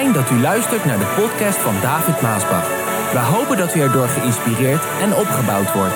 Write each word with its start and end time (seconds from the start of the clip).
Dat 0.00 0.30
u 0.30 0.40
luistert 0.40 0.84
naar 0.84 0.98
de 0.98 1.12
podcast 1.16 1.58
van 1.58 1.74
David 1.82 2.20
Maasbach. 2.20 2.68
We 3.12 3.18
hopen 3.18 3.56
dat 3.56 3.74
u 3.74 3.80
erdoor 3.80 4.08
geïnspireerd 4.08 4.82
en 5.00 5.14
opgebouwd 5.14 5.72
wordt. 5.72 5.94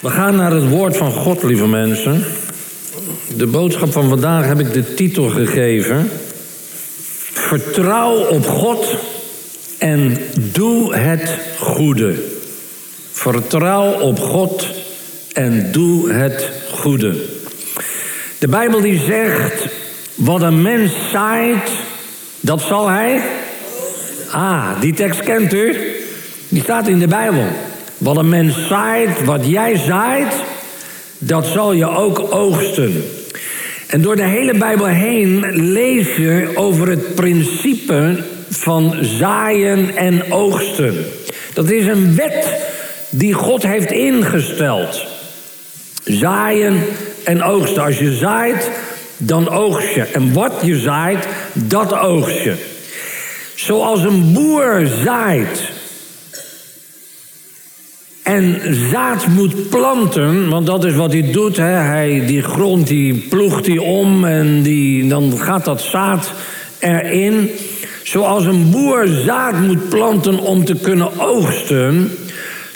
We 0.00 0.10
gaan 0.10 0.36
naar 0.36 0.52
het 0.52 0.68
woord 0.68 0.96
van 0.96 1.12
God, 1.12 1.42
lieve 1.42 1.66
mensen. 1.66 2.24
De 3.36 3.46
boodschap 3.46 3.92
van 3.92 4.08
vandaag 4.08 4.46
heb 4.46 4.60
ik 4.60 4.72
de 4.72 4.94
titel 4.94 5.28
gegeven. 5.28 6.10
Vertrouw 7.32 8.16
op 8.16 8.46
God 8.46 8.96
en 9.78 10.18
doe 10.52 10.94
het 10.94 11.38
goede. 11.58 12.14
Vertrouw 13.12 14.00
op 14.00 14.18
God 14.18 14.66
en 15.32 15.72
doe 15.72 16.12
het 16.12 16.59
goede. 16.80 17.14
De 18.38 18.48
Bijbel 18.48 18.80
die 18.80 18.98
zegt, 18.98 19.66
wat 20.14 20.42
een 20.42 20.62
mens 20.62 20.92
zaait, 21.12 21.70
dat 22.40 22.60
zal 22.60 22.88
hij... 22.88 23.20
Ah, 24.30 24.80
die 24.80 24.94
tekst 24.94 25.20
kent 25.20 25.52
u. 25.52 25.76
Die 26.48 26.62
staat 26.62 26.88
in 26.88 26.98
de 26.98 27.08
Bijbel. 27.08 27.44
Wat 27.98 28.16
een 28.16 28.28
mens 28.28 28.66
zaait, 28.68 29.24
wat 29.24 29.46
jij 29.46 29.76
zaait, 29.76 30.34
dat 31.18 31.46
zal 31.46 31.72
je 31.72 31.88
ook 31.88 32.34
oogsten. 32.34 33.04
En 33.86 34.02
door 34.02 34.16
de 34.16 34.26
hele 34.26 34.58
Bijbel 34.58 34.86
heen 34.86 35.46
lees 35.72 36.16
je 36.16 36.50
over 36.54 36.88
het 36.88 37.14
principe 37.14 38.24
van 38.50 38.94
zaaien 39.00 39.96
en 39.96 40.32
oogsten. 40.32 40.94
Dat 41.54 41.70
is 41.70 41.86
een 41.86 42.16
wet 42.16 42.54
die 43.08 43.32
God 43.32 43.62
heeft 43.62 43.90
ingesteld. 43.90 45.09
Zaaien 46.12 46.82
en 47.24 47.42
oogsten. 47.42 47.82
Als 47.82 47.98
je 47.98 48.12
zaait, 48.12 48.70
dan 49.16 49.48
oogst 49.48 49.94
je. 49.94 50.02
En 50.02 50.32
wat 50.32 50.52
je 50.62 50.78
zaait, 50.78 51.26
dat 51.52 51.98
oogst 51.98 52.42
je. 52.42 52.54
Zoals 53.54 54.02
een 54.02 54.32
boer 54.32 54.86
zaait 55.04 55.70
en 58.22 58.60
zaad 58.90 59.26
moet 59.26 59.68
planten, 59.68 60.48
want 60.48 60.66
dat 60.66 60.84
is 60.84 60.94
wat 60.94 61.12
hij 61.12 61.30
doet. 61.32 61.56
Hè. 61.56 61.64
Hij, 61.64 62.22
die 62.26 62.42
grond 62.42 62.86
die 62.86 63.14
ploegt 63.14 63.66
hij 63.66 63.78
om 63.78 64.24
en 64.24 64.62
die, 64.62 65.08
dan 65.08 65.38
gaat 65.38 65.64
dat 65.64 65.80
zaad 65.80 66.32
erin. 66.78 67.50
Zoals 68.02 68.44
een 68.44 68.70
boer 68.70 69.06
zaad 69.06 69.60
moet 69.60 69.88
planten 69.88 70.38
om 70.38 70.64
te 70.64 70.74
kunnen 70.74 71.20
oogsten, 71.20 72.10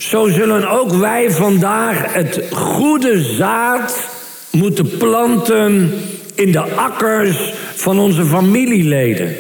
zo 0.09 0.29
zullen 0.29 0.71
ook 0.71 0.93
wij 0.93 1.31
vandaag 1.31 2.13
het 2.15 2.43
goede 2.53 3.23
zaad 3.23 4.09
moeten 4.51 4.97
planten 4.97 5.93
in 6.35 6.53
de 6.53 6.61
akkers 6.61 7.53
van 7.75 7.99
onze 7.99 8.25
familieleden, 8.25 9.37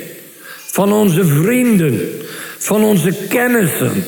van 0.66 0.92
onze 0.92 1.24
vrienden, 1.24 2.00
van 2.58 2.84
onze 2.84 3.12
kennissen, 3.28 4.04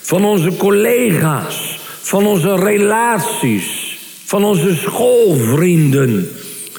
van 0.00 0.24
onze 0.24 0.56
collega's, 0.56 1.78
van 2.02 2.26
onze 2.26 2.54
relaties, 2.54 3.98
van 4.24 4.44
onze 4.44 4.74
schoolvrienden, 4.74 6.30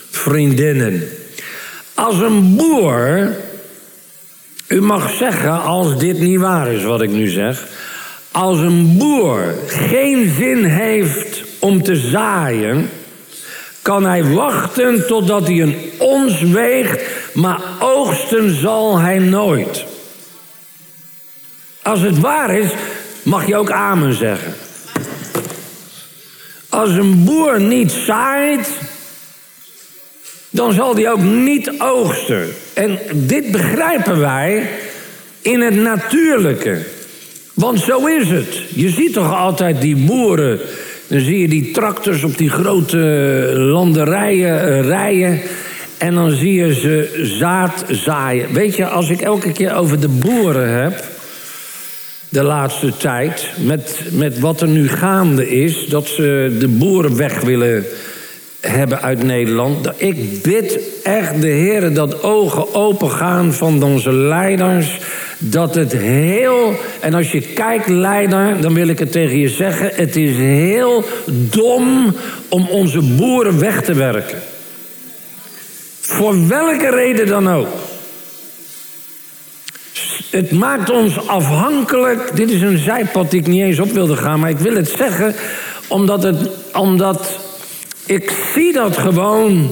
vriendinnen. 0.09 1.03
Als 1.93 2.19
een 2.19 2.55
boer, 2.55 3.35
u 4.67 4.81
mag 4.81 5.09
zeggen 5.09 5.61
als 5.61 5.97
dit 5.97 6.19
niet 6.19 6.39
waar 6.39 6.71
is 6.71 6.83
wat 6.83 7.01
ik 7.01 7.11
nu 7.11 7.27
zeg, 7.27 7.67
als 8.31 8.57
een 8.57 8.97
boer 8.97 9.55
geen 9.67 10.33
zin 10.37 10.63
heeft 10.63 11.43
om 11.59 11.83
te 11.83 11.95
zaaien, 11.95 12.89
kan 13.81 14.05
hij 14.05 14.23
wachten 14.23 15.07
totdat 15.07 15.47
hij 15.47 15.61
een 15.61 15.91
ons 15.97 16.41
weegt, 16.41 17.01
maar 17.33 17.61
oogsten 17.79 18.59
zal 18.59 18.99
hij 18.99 19.19
nooit. 19.19 19.85
Als 21.81 22.01
het 22.01 22.19
waar 22.19 22.57
is, 22.57 22.71
mag 23.23 23.47
je 23.47 23.55
ook 23.55 23.71
amen 23.71 24.13
zeggen. 24.13 24.53
Als 26.69 26.89
een 26.89 27.23
boer 27.23 27.61
niet 27.61 27.91
zaait, 27.91 28.69
dan 30.49 30.73
zal 30.73 30.95
hij 30.95 31.11
ook 31.11 31.21
niet 31.21 31.71
oogsten. 31.77 32.49
En 32.73 32.99
dit 33.13 33.51
begrijpen 33.51 34.19
wij 34.19 34.69
in 35.41 35.61
het 35.61 35.75
natuurlijke. 35.75 36.85
Want 37.59 37.79
zo 37.79 38.05
is 38.05 38.29
het. 38.29 38.61
Je 38.73 38.89
ziet 38.89 39.13
toch 39.13 39.35
altijd 39.35 39.81
die 39.81 39.95
boeren. 39.95 40.59
Dan 41.07 41.19
zie 41.19 41.39
je 41.39 41.47
die 41.47 41.71
tractors 41.71 42.23
op 42.23 42.37
die 42.37 42.49
grote 42.49 42.97
landerijen 43.55 44.67
uh, 44.67 44.81
rijden. 44.81 45.41
En 45.97 46.13
dan 46.13 46.31
zie 46.31 46.53
je 46.53 46.73
ze 46.73 47.21
zaad 47.39 47.85
zaaien. 47.89 48.53
Weet 48.53 48.75
je, 48.75 48.87
als 48.87 49.09
ik 49.09 49.21
elke 49.21 49.51
keer 49.51 49.75
over 49.75 49.99
de 49.99 50.07
boeren 50.07 50.81
heb 50.81 51.03
de 52.29 52.43
laatste 52.43 52.97
tijd. 52.97 53.49
Met, 53.57 53.99
met 54.11 54.39
wat 54.39 54.61
er 54.61 54.67
nu 54.67 54.89
gaande 54.89 55.49
is. 55.49 55.87
Dat 55.87 56.07
ze 56.07 56.55
de 56.59 56.67
boeren 56.67 57.15
weg 57.15 57.41
willen 57.41 57.85
hebben 58.61 59.01
uit 59.01 59.23
Nederland. 59.23 59.89
Ik 59.97 60.41
bid 60.41 60.79
echt 61.03 61.41
de 61.41 61.47
heren 61.47 61.93
dat 61.93 62.23
ogen 62.23 62.73
open 62.73 63.11
gaan 63.11 63.53
van 63.53 63.83
onze 63.83 64.13
leiders. 64.13 64.99
Dat 65.41 65.75
het 65.75 65.91
heel. 65.91 66.73
En 66.99 67.13
als 67.13 67.31
je 67.31 67.41
kijkt, 67.41 67.87
leider, 67.87 68.61
dan 68.61 68.73
wil 68.73 68.87
ik 68.87 68.99
het 68.99 69.11
tegen 69.11 69.39
je 69.39 69.49
zeggen. 69.49 69.91
Het 69.93 70.15
is 70.15 70.35
heel 70.35 71.03
dom 71.25 72.15
om 72.49 72.67
onze 72.67 73.01
boeren 73.01 73.59
weg 73.59 73.81
te 73.81 73.93
werken. 73.93 74.41
Voor 75.99 76.47
welke 76.47 76.89
reden 76.89 77.27
dan 77.27 77.49
ook. 77.49 77.67
Het 80.29 80.51
maakt 80.51 80.89
ons 80.89 81.27
afhankelijk. 81.27 82.35
Dit 82.35 82.49
is 82.49 82.61
een 82.61 82.77
zijpad 82.77 83.31
die 83.31 83.39
ik 83.39 83.47
niet 83.47 83.61
eens 83.61 83.79
op 83.79 83.91
wilde 83.91 84.15
gaan, 84.15 84.39
maar 84.39 84.49
ik 84.49 84.59
wil 84.59 84.75
het 84.75 84.93
zeggen 84.97 85.35
omdat, 85.87 86.23
het, 86.23 86.49
omdat 86.73 87.39
ik 88.05 88.31
zie 88.53 88.73
dat 88.73 88.97
gewoon. 88.97 89.71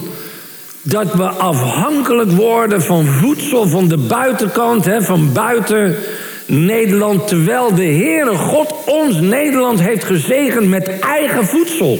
Dat 0.90 1.14
we 1.14 1.24
afhankelijk 1.24 2.32
worden 2.32 2.82
van 2.82 3.06
voedsel 3.06 3.68
van 3.68 3.88
de 3.88 3.98
buitenkant, 3.98 4.86
hè, 4.86 5.02
van 5.02 5.34
buiten 5.34 5.96
Nederland. 6.46 7.28
Terwijl 7.28 7.76
de 7.76 7.86
Heere 7.86 8.36
God 8.36 8.74
ons 8.86 9.20
Nederland 9.20 9.82
heeft 9.82 10.04
gezegend 10.04 10.70
met 10.70 11.00
eigen 11.00 11.46
voedsel. 11.46 12.00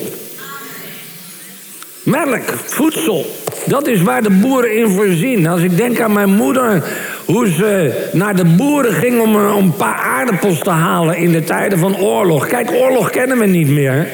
Melk, 2.04 2.44
voedsel. 2.66 3.26
Dat 3.66 3.88
is 3.88 4.02
waar 4.02 4.24
de 4.24 4.40
boeren 4.42 4.76
in 4.76 4.90
voorzien. 4.90 5.48
Als 5.48 5.62
ik 5.62 5.78
denk 5.78 6.00
aan 6.00 6.14
mijn 6.14 6.34
moeder, 6.34 6.84
hoe 7.26 7.48
ze 7.52 7.92
naar 8.14 8.36
de 8.36 8.46
boeren 8.46 8.94
ging 8.94 9.22
om 9.22 9.36
een 9.36 9.76
paar 9.76 9.96
aardappels 9.96 10.60
te 10.60 10.70
halen 10.70 11.18
in 11.18 11.32
de 11.32 11.44
tijden 11.44 11.80
van 11.80 11.98
oorlog. 11.98 12.48
Kijk, 12.48 12.72
oorlog 12.72 13.10
kennen 13.10 13.38
we 13.38 13.46
niet 13.46 13.70
meer. 13.70 14.08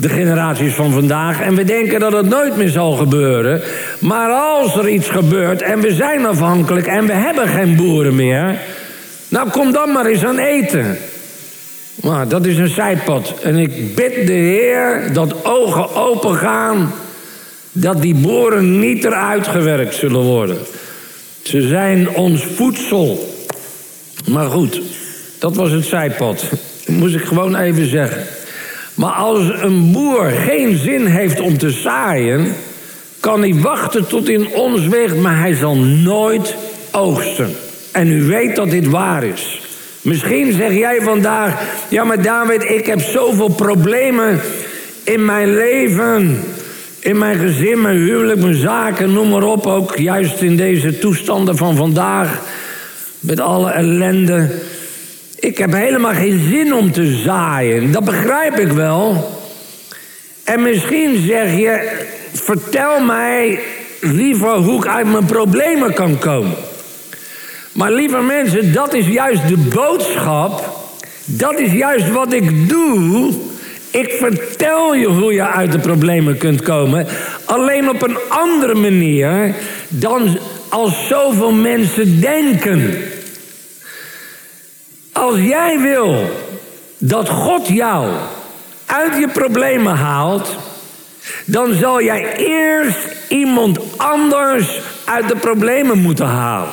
De 0.00 0.08
generaties 0.08 0.74
van 0.74 0.92
vandaag. 0.92 1.40
En 1.40 1.54
we 1.54 1.64
denken 1.64 2.00
dat 2.00 2.12
het 2.12 2.28
nooit 2.28 2.56
meer 2.56 2.68
zal 2.68 2.92
gebeuren. 2.92 3.62
Maar 3.98 4.30
als 4.30 4.76
er 4.76 4.88
iets 4.88 5.08
gebeurt 5.08 5.62
en 5.62 5.80
we 5.80 5.94
zijn 5.94 6.26
afhankelijk 6.26 6.86
en 6.86 7.06
we 7.06 7.12
hebben 7.12 7.48
geen 7.48 7.76
boeren 7.76 8.14
meer. 8.14 8.58
Nou, 9.28 9.50
kom 9.50 9.72
dan 9.72 9.92
maar 9.92 10.06
eens 10.06 10.24
aan 10.24 10.38
eten. 10.38 10.98
Maar 11.94 12.28
dat 12.28 12.46
is 12.46 12.58
een 12.58 12.68
zijpad. 12.68 13.34
En 13.42 13.56
ik 13.56 13.94
bid 13.94 14.26
de 14.26 14.32
Heer 14.32 15.10
dat 15.12 15.44
ogen 15.44 15.94
open 15.94 16.36
gaan 16.36 16.92
dat 17.72 18.02
die 18.02 18.14
boren 18.14 18.78
niet 18.78 19.04
eruit 19.04 19.48
gewerkt 19.48 19.94
zullen 19.94 20.22
worden. 20.22 20.58
Ze 21.42 21.62
zijn 21.62 22.08
ons 22.08 22.44
voedsel. 22.44 23.34
Maar 24.26 24.50
goed, 24.50 24.80
dat 25.38 25.56
was 25.56 25.70
het 25.70 25.84
zijpad. 25.84 26.44
Dat 26.86 26.96
moest 26.96 27.14
ik 27.14 27.24
gewoon 27.24 27.56
even 27.56 27.88
zeggen. 27.88 28.22
Maar 29.00 29.12
als 29.12 29.50
een 29.60 29.92
boer 29.92 30.24
geen 30.24 30.76
zin 30.76 31.06
heeft 31.06 31.40
om 31.40 31.58
te 31.58 31.70
zaaien, 31.70 32.54
kan 33.20 33.40
hij 33.40 33.54
wachten 33.54 34.08
tot 34.08 34.28
in 34.28 34.48
ons 34.54 34.86
weegt, 34.86 35.16
maar 35.16 35.38
hij 35.38 35.54
zal 35.54 35.76
nooit 35.76 36.56
oogsten. 36.90 37.56
En 37.92 38.10
u 38.10 38.22
weet 38.24 38.56
dat 38.56 38.70
dit 38.70 38.86
waar 38.86 39.24
is. 39.24 39.60
Misschien 40.02 40.52
zeg 40.52 40.74
jij 40.74 41.00
vandaag, 41.02 41.62
ja 41.88 42.04
maar 42.04 42.22
David, 42.22 42.64
ik 42.64 42.86
heb 42.86 43.00
zoveel 43.00 43.48
problemen 43.48 44.40
in 45.04 45.24
mijn 45.24 45.54
leven. 45.54 46.42
In 46.98 47.18
mijn 47.18 47.38
gezin, 47.38 47.80
mijn 47.80 47.96
huwelijk, 47.96 48.40
mijn 48.40 48.54
zaken, 48.54 49.12
noem 49.12 49.28
maar 49.28 49.42
op. 49.42 49.66
Ook 49.66 49.98
juist 49.98 50.40
in 50.40 50.56
deze 50.56 50.98
toestanden 50.98 51.56
van 51.56 51.76
vandaag. 51.76 52.40
Met 53.20 53.40
alle 53.40 53.70
ellende. 53.70 54.50
Ik 55.40 55.58
heb 55.58 55.72
helemaal 55.72 56.14
geen 56.14 56.48
zin 56.50 56.74
om 56.74 56.92
te 56.92 57.16
zaaien. 57.24 57.92
Dat 57.92 58.04
begrijp 58.04 58.58
ik 58.58 58.72
wel. 58.72 59.30
En 60.44 60.62
misschien 60.62 61.26
zeg 61.26 61.56
je: 61.56 61.90
vertel 62.32 63.00
mij 63.00 63.60
liever 64.00 64.56
hoe 64.56 64.78
ik 64.78 64.86
uit 64.86 65.06
mijn 65.06 65.24
problemen 65.24 65.94
kan 65.94 66.18
komen. 66.18 66.54
Maar 67.72 67.92
lieve 67.92 68.20
mensen, 68.20 68.72
dat 68.72 68.94
is 68.94 69.06
juist 69.06 69.48
de 69.48 69.56
boodschap. 69.56 70.78
Dat 71.24 71.58
is 71.58 71.72
juist 71.72 72.10
wat 72.10 72.32
ik 72.32 72.68
doe 72.68 73.32
Ik 73.90 74.10
vertel 74.18 74.94
je 74.94 75.06
hoe 75.06 75.32
je 75.32 75.46
uit 75.46 75.72
de 75.72 75.78
problemen 75.78 76.36
kunt 76.36 76.62
komen. 76.62 77.06
Alleen 77.44 77.88
op 77.88 78.02
een 78.02 78.18
andere 78.28 78.74
manier 78.74 79.54
dan 79.88 80.38
als 80.68 81.06
zoveel 81.08 81.52
mensen 81.52 82.20
denken. 82.20 82.94
Als 85.20 85.38
jij 85.38 85.78
wil 85.78 86.30
dat 86.98 87.28
God 87.28 87.68
jou 87.68 88.08
uit 88.86 89.16
je 89.18 89.28
problemen 89.28 89.96
haalt, 89.96 90.56
dan 91.44 91.74
zal 91.74 92.02
jij 92.02 92.36
eerst 92.36 92.98
iemand 93.28 93.78
anders 93.96 94.80
uit 95.04 95.28
de 95.28 95.36
problemen 95.36 95.98
moeten 95.98 96.26
halen. 96.26 96.72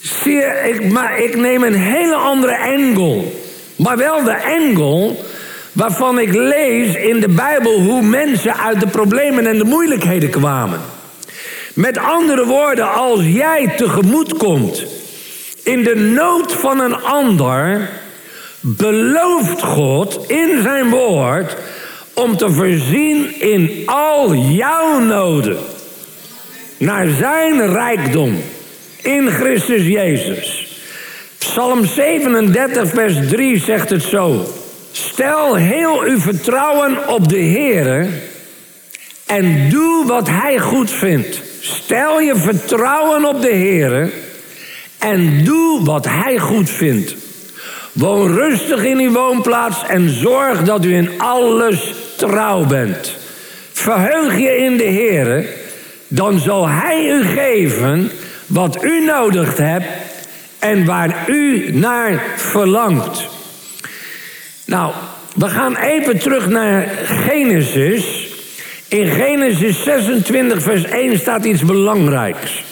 Zie 0.00 0.42
ik, 0.42 0.92
maar 0.92 1.18
ik 1.18 1.36
neem 1.36 1.62
een 1.62 1.74
hele 1.74 2.14
andere 2.14 2.54
engel. 2.54 3.32
Maar 3.76 3.96
wel 3.96 4.22
de 4.22 4.30
engel 4.30 5.24
waarvan 5.72 6.18
ik 6.18 6.34
lees 6.34 6.94
in 6.94 7.20
de 7.20 7.28
Bijbel 7.28 7.80
hoe 7.80 8.02
mensen 8.02 8.56
uit 8.56 8.80
de 8.80 8.88
problemen 8.88 9.46
en 9.46 9.58
de 9.58 9.64
moeilijkheden 9.64 10.30
kwamen. 10.30 10.80
Met 11.74 11.98
andere 11.98 12.46
woorden, 12.46 12.92
als 12.92 13.20
jij 13.24 13.72
tegemoet 13.76 14.36
komt 14.36 14.95
in 15.66 15.82
de 15.82 15.94
nood 15.94 16.52
van 16.52 16.80
een 16.80 17.02
ander, 17.02 17.88
belooft 18.60 19.62
God 19.62 20.24
in 20.26 20.62
zijn 20.62 20.90
woord 20.90 21.56
om 22.14 22.36
te 22.36 22.50
voorzien 22.50 23.40
in 23.40 23.82
al 23.86 24.34
jouw 24.34 24.98
noden. 24.98 25.58
Naar 26.76 27.08
zijn 27.08 27.72
rijkdom 27.72 28.42
in 29.02 29.30
Christus 29.30 29.86
Jezus. 29.86 30.66
Psalm 31.38 31.84
37, 31.84 32.88
vers 32.88 33.28
3 33.28 33.58
zegt 33.58 33.90
het 33.90 34.02
zo. 34.02 34.44
Stel 34.92 35.54
heel 35.54 36.00
uw 36.00 36.20
vertrouwen 36.20 37.08
op 37.08 37.28
de 37.28 37.38
Heer 37.38 38.08
en 39.26 39.68
doe 39.70 40.06
wat 40.06 40.28
Hij 40.28 40.58
goed 40.58 40.90
vindt. 40.90 41.42
Stel 41.60 42.20
je 42.20 42.36
vertrouwen 42.36 43.24
op 43.24 43.42
de 43.42 43.52
Heer 43.52 44.10
en 45.06 45.44
doe 45.44 45.84
wat 45.84 46.04
Hij 46.04 46.38
goed 46.38 46.70
vindt. 46.70 47.14
Woon 47.92 48.34
rustig 48.34 48.84
in 48.84 48.98
uw 48.98 49.12
woonplaats 49.12 49.86
en 49.86 50.10
zorg 50.10 50.62
dat 50.62 50.84
u 50.84 50.94
in 50.94 51.10
alles 51.18 51.94
trouw 52.16 52.64
bent. 52.64 53.16
Verheug 53.72 54.38
je 54.38 54.56
in 54.56 54.76
de 54.76 54.84
Heer, 54.84 55.46
dan 56.08 56.38
zal 56.38 56.68
Hij 56.68 57.08
u 57.08 57.24
geven 57.24 58.10
wat 58.46 58.84
u 58.84 59.04
nodig 59.04 59.56
hebt 59.56 59.86
en 60.58 60.84
waar 60.84 61.24
u 61.26 61.70
naar 61.72 62.22
verlangt. 62.36 63.26
Nou, 64.64 64.92
we 65.34 65.48
gaan 65.48 65.76
even 65.76 66.18
terug 66.18 66.48
naar 66.48 66.88
Genesis. 67.04 68.26
In 68.88 69.06
Genesis 69.06 69.82
26, 69.82 70.62
vers 70.62 70.84
1 70.84 71.18
staat 71.18 71.44
iets 71.44 71.62
belangrijks. 71.62 72.64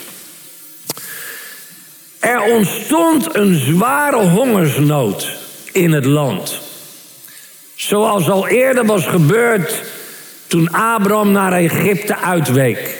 Er 2.25 2.43
ontstond 2.43 3.35
een 3.35 3.55
zware 3.55 4.29
hongersnood 4.29 5.37
in 5.73 5.93
het 5.93 6.05
land. 6.05 6.59
Zoals 7.75 8.31
al 8.31 8.49
eerder 8.49 8.87
was 8.87 9.07
gebeurd 9.07 9.83
toen 10.47 10.73
Abraham 10.73 11.33
naar 11.33 11.53
Egypte 11.53 12.17
uitweek. 12.17 12.99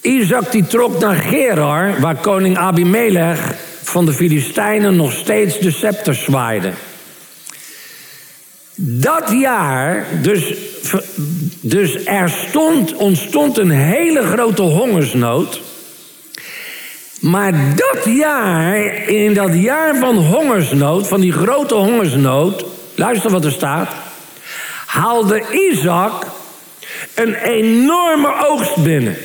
Isaac 0.00 0.52
die 0.52 0.66
trok 0.66 0.98
naar 0.98 1.14
Gerar, 1.14 2.00
waar 2.00 2.16
koning 2.16 2.56
Abimelech 2.56 3.54
van 3.82 4.06
de 4.06 4.12
Filistijnen 4.12 4.96
nog 4.96 5.12
steeds 5.12 5.58
de 5.58 5.70
scepter 5.70 6.14
zwaaide. 6.14 6.72
Dat 8.74 9.30
jaar, 9.40 10.06
dus, 10.22 10.54
dus 11.60 12.04
er 12.04 12.30
stond, 12.30 12.94
ontstond 12.94 13.58
een 13.58 13.70
hele 13.70 14.22
grote 14.22 14.62
hongersnood. 14.62 15.60
Maar 17.22 17.52
dat 17.76 18.04
jaar, 18.04 18.84
in 19.08 19.34
dat 19.34 19.54
jaar 19.54 19.96
van 19.96 20.16
hongersnood, 20.16 21.08
van 21.08 21.20
die 21.20 21.32
grote 21.32 21.74
hongersnood, 21.74 22.64
luister 22.94 23.30
wat 23.30 23.44
er 23.44 23.52
staat, 23.52 23.92
haalde 24.86 25.42
Isaac 25.70 26.26
een 27.14 27.34
enorme 27.34 28.46
oogst 28.46 28.76
binnen. 28.82 29.16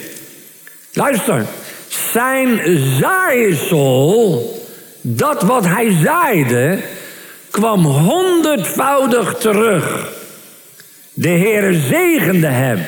Luister, 0.93 1.45
zijn 2.11 2.79
zaaisel, 2.99 4.51
dat 5.01 5.41
wat 5.41 5.65
hij 5.65 5.95
zaaide, 6.03 6.79
kwam 7.51 7.85
honderdvoudig 7.85 9.33
terug. 9.33 10.09
De 11.13 11.29
Heere 11.29 11.73
zegende 11.73 12.47
hem. 12.47 12.85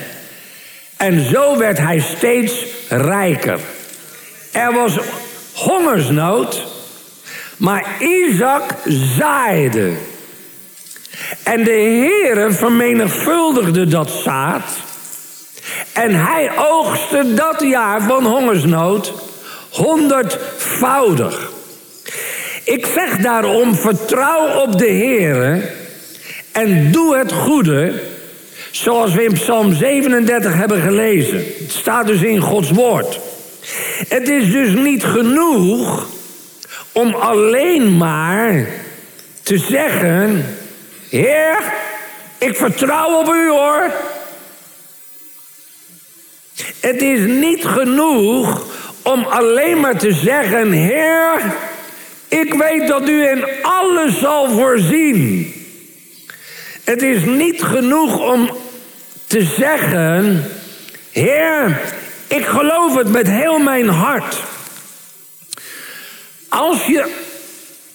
En 0.97 1.29
zo 1.29 1.57
werd 1.57 1.77
hij 1.77 1.99
steeds 1.99 2.65
rijker. 2.89 3.59
Er 4.59 4.73
was 4.73 4.97
hongersnood, 5.53 6.65
maar 7.57 7.85
Isaac 7.99 8.63
zaaide. 9.17 9.91
En 11.43 11.63
de 11.63 11.71
Heere 11.71 12.51
vermenigvuldigde 12.51 13.87
dat 13.87 14.09
zaad. 14.23 14.63
En 15.93 16.15
hij 16.15 16.51
oogste 16.57 17.33
dat 17.33 17.61
jaar 17.61 18.01
van 18.01 18.25
hongersnood 18.25 19.13
honderdvoudig. 19.69 21.51
Ik 22.63 22.85
zeg 22.85 23.17
daarom, 23.17 23.75
vertrouw 23.75 24.61
op 24.61 24.77
de 24.77 24.89
Heer 24.89 25.71
en 26.51 26.91
doe 26.91 27.17
het 27.17 27.31
goede, 27.31 28.01
zoals 28.71 29.13
we 29.13 29.23
in 29.23 29.33
Psalm 29.33 29.73
37 29.73 30.53
hebben 30.53 30.81
gelezen. 30.81 31.37
Het 31.37 31.71
staat 31.71 32.07
dus 32.07 32.21
in 32.21 32.39
Gods 32.39 32.71
woord. 32.71 33.28
Het 34.07 34.29
is 34.29 34.51
dus 34.51 34.73
niet 34.73 35.03
genoeg 35.03 36.09
om 36.91 37.13
alleen 37.13 37.97
maar 37.97 38.67
te 39.43 39.57
zeggen: 39.57 40.45
Heer, 41.09 41.73
ik 42.37 42.55
vertrouw 42.55 43.19
op 43.19 43.33
u 43.33 43.49
hoor. 43.49 43.91
Het 46.79 47.01
is 47.01 47.19
niet 47.19 47.65
genoeg 47.65 48.65
om 49.01 49.23
alleen 49.23 49.79
maar 49.79 49.97
te 49.97 50.11
zeggen: 50.11 50.71
Heer, 50.71 51.41
ik 52.27 52.53
weet 52.53 52.87
dat 52.87 53.09
u 53.09 53.27
in 53.27 53.45
alles 53.61 54.19
zal 54.19 54.49
voorzien. 54.49 55.53
Het 56.83 57.01
is 57.01 57.25
niet 57.25 57.63
genoeg 57.63 58.31
om 58.31 58.49
te 59.27 59.43
zeggen: 59.57 60.45
Heer, 61.11 61.79
ik 62.29 62.45
geloof 62.45 62.95
het 62.95 63.09
met 63.09 63.27
heel 63.27 63.59
mijn 63.59 63.89
hart. 63.89 64.37
Als 66.49 66.85
je, 66.85 67.13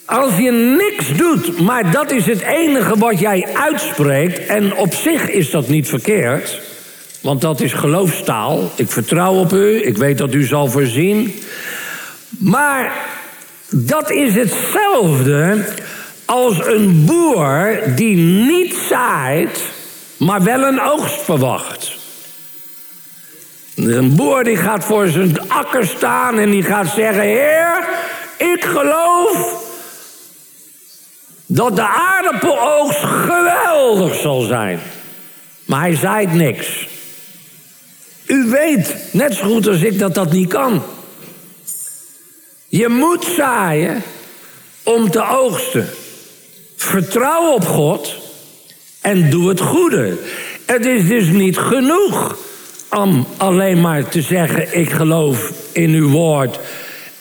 als 0.05 0.37
je 0.37 0.50
niks 0.79 1.17
doet, 1.17 1.61
maar 1.61 1.91
dat 1.91 2.11
is 2.11 2.26
het 2.26 2.41
enige 2.41 2.99
wat 2.99 3.19
jij 3.19 3.47
uitspreekt, 3.55 4.47
en 4.47 4.76
op 4.76 4.95
zich 4.95 5.29
is 5.31 5.50
dat 5.50 5.69
niet 5.69 5.88
verkeerd, 5.88 6.61
want 7.21 7.41
dat 7.41 7.61
is 7.61 7.73
geloofstaal. 7.73 8.71
Ik 8.76 8.91
vertrouw 8.91 9.35
op 9.35 9.53
u, 9.53 9.87
ik 9.87 9.97
weet 9.97 10.19
dat 10.19 10.35
u 10.35 10.45
zal 10.45 10.69
voorzien. 10.69 11.35
Maar 12.29 12.93
dat 13.71 14.11
is 14.11 14.35
hetzelfde 14.35 15.64
als 16.25 16.67
een 16.67 17.05
boer 17.05 17.81
die 17.95 18.17
niet 18.17 18.75
zaait, 18.88 19.61
maar 20.17 20.43
wel 20.43 20.62
een 20.62 20.81
oogst 20.81 21.23
verwacht. 21.23 22.03
Een 23.76 24.14
boer 24.16 24.45
die 24.45 24.57
gaat 24.57 24.85
voor 24.85 25.09
zijn 25.09 25.50
akker 25.50 25.87
staan 25.87 26.38
en 26.38 26.50
die 26.50 26.62
gaat 26.62 26.88
zeggen: 26.95 27.23
Heer, 27.23 27.85
ik 28.37 28.64
geloof 28.64 29.62
dat 31.47 31.76
de 31.76 31.87
aardappeloogst 31.87 33.04
geweldig 33.04 34.14
zal 34.14 34.40
zijn. 34.40 34.81
Maar 35.64 35.81
hij 35.81 35.97
zaait 35.97 36.33
niks. 36.33 36.88
U 38.26 38.45
weet 38.50 38.97
net 39.12 39.35
zo 39.35 39.45
goed 39.45 39.66
als 39.66 39.83
ik 39.83 39.99
dat 39.99 40.14
dat 40.14 40.33
niet 40.33 40.49
kan. 40.49 40.83
Je 42.69 42.88
moet 42.88 43.25
zaaien 43.37 44.02
om 44.83 45.11
te 45.11 45.28
oogsten. 45.28 45.88
Vertrouw 46.76 47.52
op 47.52 47.66
God 47.66 48.16
en 49.00 49.31
doe 49.31 49.49
het 49.49 49.61
goede. 49.61 50.16
Het 50.66 50.87
is 50.87 51.09
dus 51.09 51.28
niet 51.28 51.59
genoeg 51.59 52.37
om 52.96 53.26
alleen 53.36 53.80
maar 53.80 54.08
te 54.08 54.22
zeggen: 54.22 54.78
Ik 54.78 54.90
geloof 54.90 55.52
in 55.72 55.90
uw 55.90 56.08
woord 56.08 56.58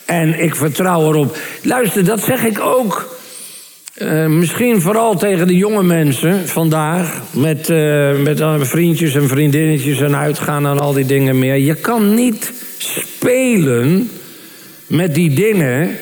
en 0.04 0.40
ik 0.40 0.56
vertrouw 0.56 1.08
erop. 1.08 1.36
Luister, 1.62 2.04
dat 2.04 2.20
zeg 2.20 2.44
ik 2.44 2.60
ook. 2.60 3.12
Uh, 3.98 4.26
misschien 4.26 4.80
vooral 4.80 5.16
tegen 5.16 5.46
de 5.46 5.56
jonge 5.56 5.82
mensen 5.82 6.48
vandaag. 6.48 7.22
Met, 7.30 7.68
uh, 7.68 8.16
met 8.16 8.42
vriendjes 8.60 9.14
en 9.14 9.28
vriendinnetjes 9.28 10.00
en 10.00 10.16
uitgaan 10.16 10.66
en 10.66 10.78
al 10.78 10.92
die 10.92 11.06
dingen 11.06 11.38
meer. 11.38 11.56
Je 11.56 11.74
kan 11.74 12.14
niet 12.14 12.52
spelen 12.78 14.10
met 14.86 15.14
die 15.14 15.34
dingen. 15.34 15.96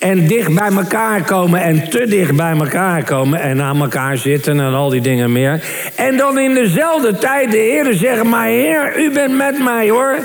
En 0.00 0.26
dicht 0.26 0.54
bij 0.54 0.70
elkaar 0.70 1.22
komen 1.22 1.60
en 1.60 1.90
te 1.90 2.06
dicht 2.06 2.36
bij 2.36 2.52
elkaar 2.52 3.04
komen 3.04 3.40
en 3.40 3.62
aan 3.62 3.80
elkaar 3.80 4.16
zitten 4.16 4.60
en 4.60 4.74
al 4.74 4.88
die 4.88 5.00
dingen 5.00 5.32
meer. 5.32 5.62
En 5.94 6.16
dan 6.16 6.38
in 6.38 6.54
dezelfde 6.54 7.18
tijd 7.18 7.50
de 7.50 7.56
Heer 7.56 7.94
zeggen, 7.94 8.28
maar 8.28 8.46
Heer, 8.46 9.00
u 9.00 9.10
bent 9.12 9.36
met 9.36 9.62
mij 9.62 9.90
hoor. 9.90 10.18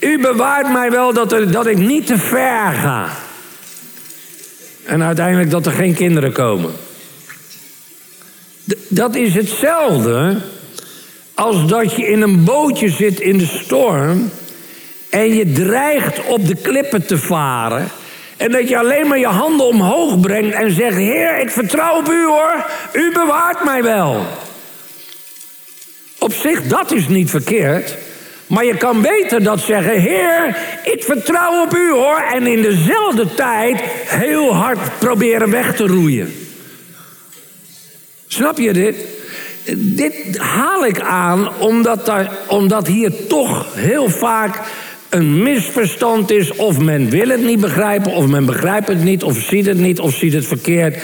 U 0.00 0.20
bewaart 0.20 0.72
mij 0.72 0.90
wel 0.90 1.12
dat, 1.12 1.32
er, 1.32 1.50
dat 1.50 1.66
ik 1.66 1.78
niet 1.78 2.06
te 2.06 2.18
ver 2.18 2.72
ga. 2.72 3.08
En 4.84 5.02
uiteindelijk 5.02 5.50
dat 5.50 5.66
er 5.66 5.72
geen 5.72 5.94
kinderen 5.94 6.32
komen. 6.32 6.70
dat 8.88 9.14
is 9.14 9.34
hetzelfde 9.34 10.36
als 11.34 11.66
dat 11.66 11.96
je 11.96 12.06
in 12.06 12.22
een 12.22 12.44
bootje 12.44 12.88
zit 12.88 13.20
in 13.20 13.38
de 13.38 13.46
storm 13.46 14.30
en 15.10 15.34
je 15.34 15.52
dreigt 15.52 16.26
op 16.26 16.46
de 16.46 16.54
klippen 16.54 17.06
te 17.06 17.18
varen. 17.18 17.88
En 18.40 18.52
dat 18.52 18.68
je 18.68 18.78
alleen 18.78 19.06
maar 19.06 19.18
je 19.18 19.26
handen 19.26 19.66
omhoog 19.66 20.20
brengt 20.20 20.54
en 20.54 20.72
zegt: 20.72 20.96
Heer, 20.96 21.38
ik 21.38 21.50
vertrouw 21.50 21.96
op 21.96 22.08
u 22.08 22.24
hoor, 22.24 22.64
u 22.92 23.12
bewaart 23.12 23.64
mij 23.64 23.82
wel. 23.82 24.26
Op 26.18 26.32
zich, 26.32 26.62
dat 26.62 26.92
is 26.92 27.08
niet 27.08 27.30
verkeerd. 27.30 27.96
Maar 28.46 28.64
je 28.64 28.76
kan 28.76 29.02
beter 29.02 29.42
dat 29.42 29.60
zeggen: 29.60 30.00
Heer, 30.00 30.56
ik 30.84 31.04
vertrouw 31.04 31.62
op 31.62 31.74
u 31.74 31.90
hoor. 31.90 32.22
En 32.32 32.46
in 32.46 32.62
dezelfde 32.62 33.34
tijd 33.34 33.80
heel 34.06 34.54
hard 34.54 34.98
proberen 34.98 35.50
weg 35.50 35.76
te 35.76 35.86
roeien. 35.86 36.34
Snap 38.26 38.58
je 38.58 38.72
dit? 38.72 38.96
Dit 39.76 40.38
haal 40.38 40.86
ik 40.86 41.00
aan 41.00 41.58
omdat, 41.58 42.06
daar, 42.06 42.30
omdat 42.46 42.86
hier 42.86 43.26
toch 43.26 43.74
heel 43.74 44.08
vaak 44.08 44.60
een 45.10 45.42
misverstand 45.42 46.30
is. 46.30 46.52
Of 46.52 46.78
men 46.78 47.10
wil 47.10 47.28
het 47.28 47.44
niet 47.44 47.60
begrijpen, 47.60 48.12
of 48.12 48.26
men 48.26 48.44
begrijpt 48.44 48.88
het 48.88 49.02
niet, 49.02 49.22
of 49.22 49.38
ziet 49.38 49.66
het 49.66 49.78
niet, 49.78 50.00
of 50.00 50.14
ziet 50.14 50.32
het 50.32 50.46
verkeerd. 50.46 51.02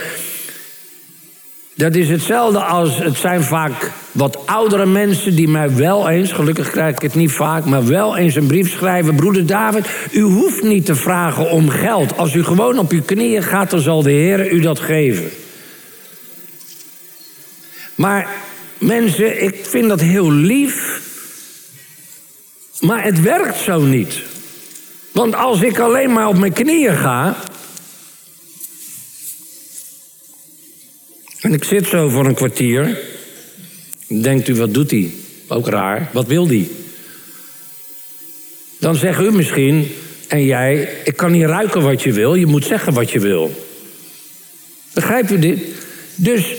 Dat 1.74 1.94
is 1.94 2.08
hetzelfde 2.08 2.58
als, 2.58 2.98
het 2.98 3.16
zijn 3.16 3.42
vaak 3.42 3.90
wat 4.12 4.46
oudere 4.46 4.86
mensen 4.86 5.36
die 5.36 5.48
mij 5.48 5.74
wel 5.74 6.08
eens, 6.08 6.32
gelukkig 6.32 6.70
krijg 6.70 6.94
ik 6.94 7.02
het 7.02 7.14
niet 7.14 7.32
vaak, 7.32 7.64
maar 7.64 7.86
wel 7.86 8.16
eens 8.16 8.34
een 8.34 8.46
brief 8.46 8.70
schrijven. 8.70 9.14
Broeder 9.14 9.46
David, 9.46 9.86
u 10.10 10.20
hoeft 10.20 10.62
niet 10.62 10.86
te 10.86 10.94
vragen 10.94 11.50
om 11.50 11.68
geld. 11.68 12.16
Als 12.16 12.34
u 12.34 12.44
gewoon 12.44 12.78
op 12.78 12.90
uw 12.90 13.02
knieën 13.02 13.42
gaat, 13.42 13.70
dan 13.70 13.80
zal 13.80 14.02
de 14.02 14.10
Heer 14.10 14.52
u 14.52 14.60
dat 14.60 14.78
geven. 14.78 15.30
Maar 17.94 18.28
mensen, 18.78 19.42
ik 19.42 19.56
vind 19.62 19.88
dat 19.88 20.00
heel 20.00 20.32
lief, 20.32 21.00
maar 22.80 23.04
het 23.04 23.20
werkt 23.20 23.58
zo 23.58 23.80
niet. 23.80 24.22
Want 25.12 25.34
als 25.34 25.62
ik 25.62 25.78
alleen 25.78 26.12
maar 26.12 26.28
op 26.28 26.38
mijn 26.38 26.52
knieën 26.52 26.96
ga, 26.96 27.36
En 31.46 31.52
ik 31.52 31.64
zit 31.64 31.86
zo 31.86 32.08
voor 32.08 32.26
een 32.26 32.34
kwartier. 32.34 32.98
Denkt 34.06 34.48
u, 34.48 34.54
wat 34.54 34.74
doet 34.74 34.90
hij? 34.90 35.10
Ook 35.48 35.68
raar. 35.68 36.08
Wat 36.12 36.26
wil 36.26 36.48
hij? 36.48 36.68
Dan 38.78 38.94
zegt 38.94 39.20
u 39.20 39.30
misschien, 39.30 39.88
en 40.28 40.44
jij, 40.44 40.88
ik 41.04 41.16
kan 41.16 41.32
niet 41.32 41.44
ruiken 41.44 41.82
wat 41.82 42.02
je 42.02 42.12
wil. 42.12 42.34
Je 42.34 42.46
moet 42.46 42.64
zeggen 42.64 42.92
wat 42.92 43.10
je 43.10 43.20
wil. 43.20 43.66
Begrijpt 44.92 45.30
u 45.30 45.38
dit? 45.38 45.60
Dus 46.14 46.54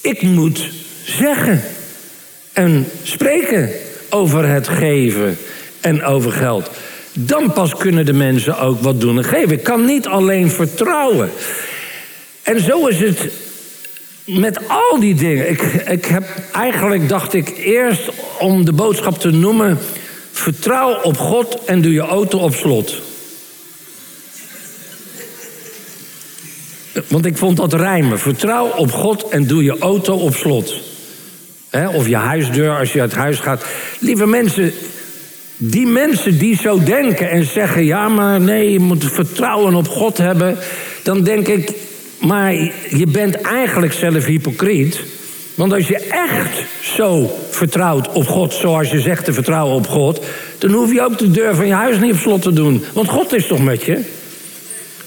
ik 0.00 0.22
moet 0.22 0.70
zeggen 1.04 1.62
en 2.52 2.86
spreken 3.02 3.70
over 4.10 4.48
het 4.48 4.68
geven 4.68 5.38
en 5.80 6.04
over 6.04 6.32
geld. 6.32 6.70
Dan 7.12 7.52
pas 7.52 7.76
kunnen 7.76 8.06
de 8.06 8.12
mensen 8.12 8.58
ook 8.58 8.80
wat 8.80 9.00
doen 9.00 9.16
en 9.16 9.24
geven. 9.24 9.50
Ik 9.50 9.62
kan 9.62 9.84
niet 9.84 10.06
alleen 10.06 10.50
vertrouwen. 10.50 11.30
En 12.42 12.60
zo 12.60 12.86
is 12.86 12.98
het 12.98 13.32
met 14.24 14.68
al 14.68 15.00
die 15.00 15.14
dingen. 15.14 15.50
Ik, 15.50 15.62
ik 15.88 16.04
heb 16.04 16.24
eigenlijk, 16.52 17.08
dacht 17.08 17.32
ik, 17.32 17.48
eerst 17.58 18.10
om 18.38 18.64
de 18.64 18.72
boodschap 18.72 19.18
te 19.18 19.30
noemen: 19.30 19.78
vertrouw 20.32 21.00
op 21.02 21.16
God 21.16 21.64
en 21.64 21.80
doe 21.80 21.92
je 21.92 22.00
auto 22.00 22.38
op 22.38 22.54
slot. 22.54 22.94
Want 27.08 27.26
ik 27.26 27.36
vond 27.36 27.56
dat 27.56 27.72
rijmen. 27.72 28.18
Vertrouw 28.18 28.66
op 28.66 28.92
God 28.92 29.28
en 29.28 29.46
doe 29.46 29.62
je 29.62 29.78
auto 29.78 30.16
op 30.16 30.34
slot. 30.34 30.89
Of 31.94 32.08
je 32.08 32.16
huisdeur 32.16 32.78
als 32.78 32.92
je 32.92 33.00
uit 33.00 33.14
huis 33.14 33.38
gaat. 33.38 33.64
Lieve 33.98 34.26
mensen, 34.26 34.72
die 35.56 35.86
mensen 35.86 36.38
die 36.38 36.56
zo 36.56 36.82
denken 36.84 37.30
en 37.30 37.44
zeggen: 37.44 37.84
ja, 37.84 38.08
maar 38.08 38.40
nee, 38.40 38.72
je 38.72 38.78
moet 38.78 39.04
vertrouwen 39.12 39.74
op 39.74 39.88
God 39.88 40.18
hebben. 40.18 40.56
Dan 41.02 41.22
denk 41.22 41.48
ik, 41.48 41.72
maar 42.20 42.54
je 42.88 43.06
bent 43.08 43.40
eigenlijk 43.40 43.92
zelf 43.92 44.24
hypocriet. 44.24 45.00
Want 45.54 45.72
als 45.72 45.88
je 45.88 45.98
echt 45.98 46.64
zo 46.82 47.38
vertrouwt 47.50 48.12
op 48.12 48.26
God, 48.26 48.54
zoals 48.54 48.90
je 48.90 49.00
zegt 49.00 49.24
te 49.24 49.32
vertrouwen 49.32 49.74
op 49.74 49.86
God, 49.86 50.24
dan 50.58 50.70
hoef 50.70 50.92
je 50.92 51.02
ook 51.02 51.18
de 51.18 51.30
deur 51.30 51.54
van 51.54 51.66
je 51.66 51.72
huis 51.72 51.98
niet 51.98 52.12
op 52.12 52.18
slot 52.18 52.42
te 52.42 52.52
doen. 52.52 52.84
Want 52.92 53.08
God 53.08 53.32
is 53.32 53.46
toch 53.46 53.62
met 53.62 53.84
je? 53.84 54.00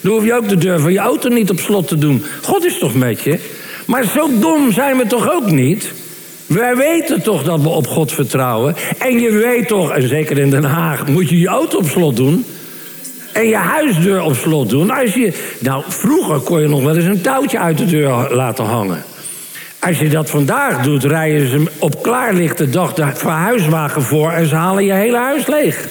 Dan 0.02 0.12
hoef 0.12 0.26
je 0.26 0.34
ook 0.34 0.50
de 0.50 0.58
deur 0.58 0.80
van 0.80 0.92
je 0.92 1.00
auto 1.00 1.30
niet 1.30 1.50
op 1.50 1.60
slot 1.60 1.88
te 1.88 1.98
doen. 1.98 2.24
God 2.42 2.66
is 2.66 2.78
toch 2.78 2.96
met 2.96 3.22
je? 3.22 3.40
Maar 3.86 4.04
zo 4.04 4.30
dom 4.40 4.72
zijn 4.72 4.98
we 4.98 5.08
toch 5.08 5.32
ook 5.32 5.52
niet? 5.52 5.92
Wij 6.54 6.76
weten 6.76 7.22
toch 7.22 7.44
dat 7.44 7.62
we 7.62 7.70
op 7.70 7.88
God 7.88 8.12
vertrouwen. 8.12 8.76
En 8.98 9.20
je 9.20 9.32
weet 9.32 9.68
toch, 9.68 9.92
en 9.92 10.08
zeker 10.08 10.38
in 10.38 10.50
Den 10.50 10.64
Haag, 10.64 11.08
moet 11.08 11.30
je 11.30 11.40
je 11.40 11.48
auto 11.48 11.78
op 11.78 11.88
slot 11.88 12.16
doen 12.16 12.46
en 13.34 13.48
je 13.48 13.56
huisdeur 13.56 14.22
op 14.22 14.36
slot 14.36 14.70
doen. 14.70 14.92
Als 14.92 15.14
je, 15.14 15.34
nou, 15.60 15.84
vroeger 15.88 16.40
kon 16.40 16.62
je 16.62 16.68
nog 16.68 16.84
wel 16.84 16.96
eens 16.96 17.06
een 17.06 17.22
touwtje 17.22 17.60
uit 17.60 17.78
de 17.78 17.86
deur 17.86 18.28
laten 18.32 18.66
hangen. 18.66 19.04
Als 19.80 20.00
je 20.00 20.10
dat 20.10 20.30
vandaag 20.30 20.84
doet, 20.84 21.04
rijden 21.04 21.50
ze 21.50 21.64
op 21.80 22.04
klaarlichte 22.04 22.70
dag 22.70 22.94
de 22.94 23.12
verhuiswagen 23.14 24.02
voor 24.02 24.32
en 24.32 24.48
ze 24.48 24.56
halen 24.56 24.86
je 24.86 24.94
hele 24.94 25.18
huis 25.18 25.48
leeg. 25.48 25.88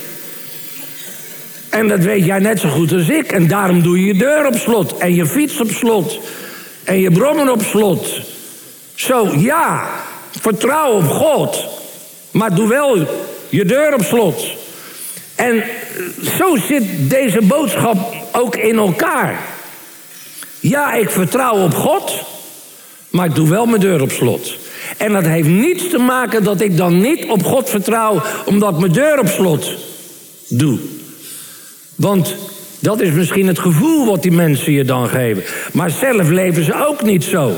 En 1.71 1.89
dat 1.89 1.99
weet 1.99 2.25
jij 2.25 2.39
net 2.39 2.61
zo 2.61 2.69
goed 2.69 2.93
als 2.93 3.09
ik. 3.09 3.33
En 3.33 3.49
daarom 3.49 3.83
doe 3.83 4.01
je 4.01 4.07
je 4.07 4.15
deur 4.15 4.47
op 4.47 4.55
slot 4.55 4.97
en 4.97 5.15
je 5.15 5.27
fiets 5.27 5.61
op 5.61 5.71
slot 5.71 6.21
en 6.85 7.01
je 7.01 7.11
brommen 7.11 7.53
op 7.53 7.63
slot. 7.63 8.21
Zo, 8.95 9.29
ja, 9.37 9.87
vertrouw 10.41 10.93
op 10.93 11.09
God, 11.09 11.67
maar 12.31 12.55
doe 12.55 12.69
wel 12.69 13.07
je 13.49 13.65
deur 13.65 13.95
op 13.95 14.03
slot. 14.03 14.47
En 15.35 15.63
zo 16.39 16.57
zit 16.57 16.85
deze 17.11 17.41
boodschap 17.43 18.15
ook 18.33 18.57
in 18.57 18.77
elkaar. 18.77 19.39
Ja, 20.61 20.95
ik 20.95 21.11
vertrouw 21.11 21.65
op 21.65 21.75
God, 21.75 22.13
maar 23.11 23.27
ik 23.27 23.35
doe 23.35 23.49
wel 23.49 23.67
mijn 23.67 23.81
deur 23.81 24.03
op 24.03 24.11
slot. 24.11 24.57
En 24.97 25.13
dat 25.13 25.25
heeft 25.25 25.49
niets 25.49 25.89
te 25.89 25.99
maken 25.99 26.45
dat 26.45 26.61
ik 26.61 26.77
dan 26.77 27.01
niet 27.01 27.29
op 27.29 27.45
God 27.45 27.71
vertrouw 27.71 28.23
omdat 28.45 28.73
ik 28.73 28.81
mijn 28.81 28.93
deur 28.93 29.19
op 29.19 29.29
slot 29.29 29.75
doe. 30.49 30.79
Want 31.95 32.37
dat 32.79 33.01
is 33.01 33.11
misschien 33.11 33.47
het 33.47 33.59
gevoel 33.59 34.07
wat 34.07 34.23
die 34.23 34.33
mensen 34.33 34.73
je 34.73 34.85
dan 34.85 35.09
geven. 35.09 35.43
Maar 35.73 35.91
zelf 35.91 36.29
leven 36.29 36.65
ze 36.65 36.87
ook 36.87 37.03
niet 37.03 37.25
zo. 37.25 37.53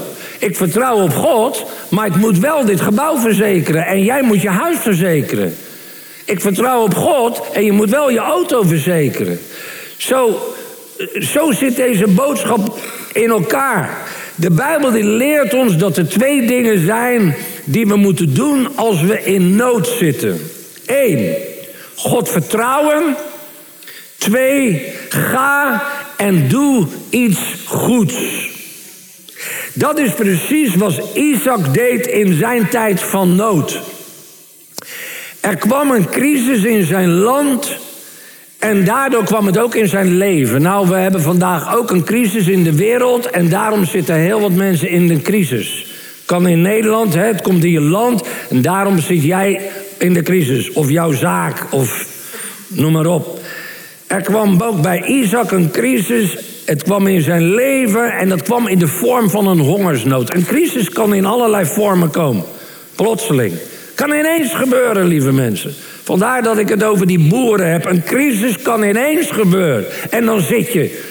Ik 0.44 0.56
vertrouw 0.56 1.02
op 1.02 1.14
God, 1.14 1.64
maar 1.88 2.06
ik 2.06 2.16
moet 2.16 2.38
wel 2.38 2.64
dit 2.64 2.80
gebouw 2.80 3.18
verzekeren. 3.18 3.86
En 3.86 4.04
jij 4.04 4.22
moet 4.22 4.40
je 4.42 4.48
huis 4.48 4.78
verzekeren. 4.78 5.56
Ik 6.24 6.40
vertrouw 6.40 6.82
op 6.82 6.94
God 6.94 7.42
en 7.52 7.64
je 7.64 7.72
moet 7.72 7.90
wel 7.90 8.10
je 8.10 8.18
auto 8.18 8.62
verzekeren. 8.62 9.40
Zo, 9.96 10.40
zo 11.20 11.52
zit 11.52 11.76
deze 11.76 12.06
boodschap 12.06 12.78
in 13.12 13.30
elkaar. 13.30 13.98
De 14.34 14.50
Bijbel 14.50 14.90
die 14.90 15.04
leert 15.04 15.54
ons 15.54 15.76
dat 15.76 15.96
er 15.96 16.08
twee 16.08 16.46
dingen 16.46 16.86
zijn 16.86 17.36
die 17.64 17.86
we 17.86 17.96
moeten 17.96 18.34
doen 18.34 18.68
als 18.76 19.00
we 19.02 19.24
in 19.24 19.56
nood 19.56 19.86
zitten. 19.86 20.40
Eén, 20.86 21.34
God 21.94 22.28
vertrouwen. 22.28 23.16
Twee, 24.18 24.92
ga 25.08 25.82
en 26.16 26.48
doe 26.48 26.86
iets 27.10 27.40
goeds. 27.66 28.43
Dat 29.74 29.98
is 29.98 30.12
precies 30.12 30.74
wat 30.74 31.00
Isaac 31.14 31.74
deed 31.74 32.06
in 32.06 32.34
zijn 32.34 32.68
tijd 32.68 33.00
van 33.00 33.34
nood. 33.34 33.80
Er 35.40 35.56
kwam 35.56 35.90
een 35.90 36.08
crisis 36.08 36.64
in 36.64 36.84
zijn 36.84 37.08
land. 37.08 37.76
En 38.58 38.84
daardoor 38.84 39.24
kwam 39.24 39.46
het 39.46 39.58
ook 39.58 39.74
in 39.74 39.88
zijn 39.88 40.16
leven. 40.16 40.62
Nou, 40.62 40.88
we 40.88 40.94
hebben 40.94 41.22
vandaag 41.22 41.76
ook 41.76 41.90
een 41.90 42.04
crisis 42.04 42.46
in 42.46 42.62
de 42.62 42.74
wereld. 42.74 43.30
En 43.30 43.48
daarom 43.48 43.84
zitten 43.84 44.14
heel 44.14 44.40
wat 44.40 44.52
mensen 44.52 44.88
in 44.88 45.08
de 45.08 45.22
crisis. 45.22 45.86
Kan 46.24 46.46
in 46.46 46.62
Nederland, 46.62 47.14
hè, 47.14 47.24
het 47.24 47.42
komt 47.42 47.64
in 47.64 47.70
je 47.70 47.80
land. 47.80 48.22
En 48.50 48.62
daarom 48.62 48.98
zit 48.98 49.22
jij 49.22 49.60
in 49.98 50.14
de 50.14 50.22
crisis. 50.22 50.72
Of 50.72 50.90
jouw 50.90 51.12
zaak, 51.12 51.66
of 51.70 52.06
noem 52.68 52.92
maar 52.92 53.06
op. 53.06 53.38
Er 54.06 54.22
kwam 54.22 54.62
ook 54.62 54.82
bij 54.82 55.04
Isaac 55.04 55.50
een 55.50 55.70
crisis. 55.70 56.36
Het 56.64 56.82
kwam 56.82 57.06
in 57.06 57.20
zijn 57.20 57.54
leven 57.54 58.12
en 58.12 58.28
dat 58.28 58.42
kwam 58.42 58.68
in 58.68 58.78
de 58.78 58.88
vorm 58.88 59.30
van 59.30 59.46
een 59.46 59.58
hongersnood. 59.58 60.34
Een 60.34 60.46
crisis 60.46 60.88
kan 60.88 61.14
in 61.14 61.24
allerlei 61.24 61.66
vormen 61.66 62.10
komen. 62.10 62.44
Plotseling. 62.94 63.52
Kan 63.94 64.12
ineens 64.12 64.54
gebeuren, 64.54 65.06
lieve 65.06 65.32
mensen. 65.32 65.74
Vandaar 66.02 66.42
dat 66.42 66.58
ik 66.58 66.68
het 66.68 66.84
over 66.84 67.06
die 67.06 67.28
boeren 67.28 67.70
heb. 67.72 67.84
Een 67.84 68.04
crisis 68.04 68.62
kan 68.62 68.82
ineens 68.82 69.30
gebeuren. 69.30 69.84
En 70.10 70.24
dan 70.24 70.40
zit 70.40 70.72
je, 70.72 71.02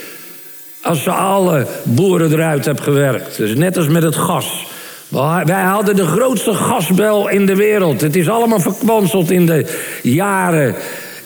als 0.81 1.03
ze 1.03 1.11
alle 1.11 1.67
boeren 1.83 2.31
eruit 2.31 2.65
hebben 2.65 2.83
gewerkt. 2.83 3.37
Dus 3.37 3.55
net 3.55 3.77
als 3.77 3.87
met 3.87 4.03
het 4.03 4.15
gas. 4.15 4.65
Wij 5.45 5.61
hadden 5.61 5.95
de 5.95 6.05
grootste 6.05 6.53
gasbel 6.53 7.29
in 7.29 7.45
de 7.45 7.55
wereld. 7.55 8.01
Het 8.01 8.15
is 8.15 8.29
allemaal 8.29 8.59
verkwanseld 8.59 9.31
in 9.31 9.45
de 9.45 9.65
jaren. 10.01 10.75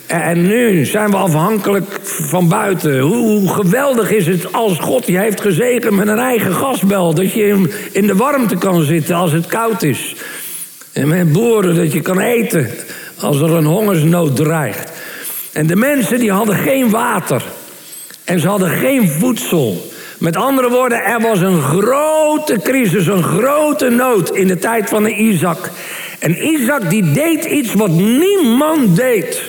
En 0.08 0.46
nu 0.46 0.84
zijn 0.84 1.10
we 1.10 1.16
afhankelijk 1.16 1.98
van 2.02 2.48
buiten. 2.48 3.00
Hoe 3.00 3.48
geweldig 3.48 4.10
is 4.10 4.26
het 4.26 4.52
als 4.52 4.78
God 4.78 5.06
je 5.06 5.18
heeft 5.18 5.40
gezegend 5.40 5.96
met 5.96 6.08
een 6.08 6.18
eigen 6.18 6.54
gasbel. 6.54 7.14
Dat 7.14 7.32
je 7.32 7.68
in 7.92 8.06
de 8.06 8.14
warmte 8.14 8.56
kan 8.56 8.82
zitten 8.82 9.14
als 9.14 9.32
het 9.32 9.46
koud 9.46 9.82
is. 9.82 10.14
En 10.92 11.08
met 11.08 11.32
boeren 11.32 11.76
dat 11.76 11.92
je 11.92 12.00
kan 12.00 12.20
eten 12.20 12.70
als 13.20 13.40
er 13.40 13.50
een 13.50 13.64
hongersnood 13.64 14.36
dreigt. 14.36 14.92
En 15.52 15.66
de 15.66 15.76
mensen 15.76 16.18
die 16.18 16.32
hadden 16.32 16.56
geen 16.56 16.90
water. 16.90 17.42
En 18.24 18.40
ze 18.40 18.48
hadden 18.48 18.70
geen 18.70 19.08
voedsel. 19.08 19.90
Met 20.18 20.36
andere 20.36 20.68
woorden, 20.68 21.04
er 21.04 21.20
was 21.20 21.40
een 21.40 21.62
grote 21.62 22.60
crisis, 22.62 23.06
een 23.06 23.22
grote 23.22 23.88
nood 23.88 24.30
in 24.30 24.46
de 24.46 24.58
tijd 24.58 24.88
van 24.88 25.06
Isaac. 25.06 25.70
En 26.18 26.46
Isaac 26.46 26.90
die 26.90 27.12
deed 27.12 27.44
iets 27.44 27.74
wat 27.74 27.90
niemand 27.90 28.96
deed. 28.96 29.47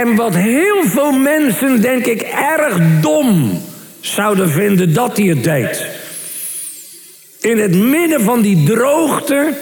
En 0.00 0.14
wat 0.14 0.34
heel 0.34 0.82
veel 0.84 1.12
mensen, 1.12 1.80
denk 1.80 2.06
ik, 2.06 2.22
erg 2.22 2.78
dom 3.00 3.62
zouden 4.00 4.50
vinden 4.50 4.94
dat 4.94 5.16
hij 5.16 5.26
het 5.26 5.44
deed. 5.44 5.86
In 7.40 7.58
het 7.58 7.74
midden 7.74 8.20
van 8.20 8.40
die 8.40 8.64
droogte, 8.64 9.52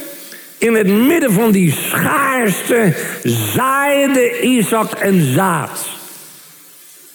in 0.59 0.75
het 0.75 0.87
midden 0.87 1.33
van 1.33 1.51
die 1.51 1.73
schaarste, 1.73 2.95
zaaide 3.23 4.41
Isaac 4.41 4.91
een 5.01 5.33
zaad. 5.35 5.87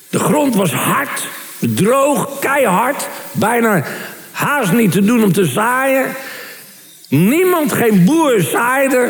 De 0.10 0.20
grond 0.20 0.56
was 0.56 0.72
hard, 0.72 1.28
droog, 1.60 2.40
keihard, 2.40 3.08
bijna 3.32 3.84
haast 4.32 4.72
niet 4.72 4.92
te 4.92 5.06
doen 5.06 5.24
om 5.24 5.32
te 5.32 5.46
zaaien. 5.46 6.06
Niemand, 7.10 7.74
geen 7.74 8.06
boer 8.06 8.42
zaaide. 8.42 9.10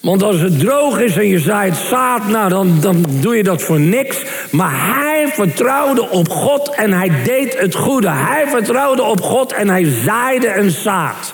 Want 0.00 0.22
als 0.22 0.40
het 0.40 0.58
droog 0.58 1.00
is 1.00 1.16
en 1.16 1.26
je 1.26 1.38
zaait 1.38 1.76
zaad, 1.76 2.28
nou 2.28 2.48
dan, 2.48 2.80
dan 2.80 3.04
doe 3.20 3.36
je 3.36 3.42
dat 3.42 3.62
voor 3.62 3.80
niks. 3.80 4.22
Maar 4.50 4.94
hij 4.94 5.28
vertrouwde 5.32 6.10
op 6.10 6.28
God 6.28 6.70
en 6.70 6.92
hij 6.92 7.22
deed 7.24 7.58
het 7.58 7.74
goede. 7.74 8.08
Hij 8.08 8.44
vertrouwde 8.48 9.02
op 9.02 9.20
God 9.20 9.52
en 9.52 9.68
hij 9.68 9.84
zaaide 10.04 10.54
een 10.54 10.70
zaad. 10.70 11.32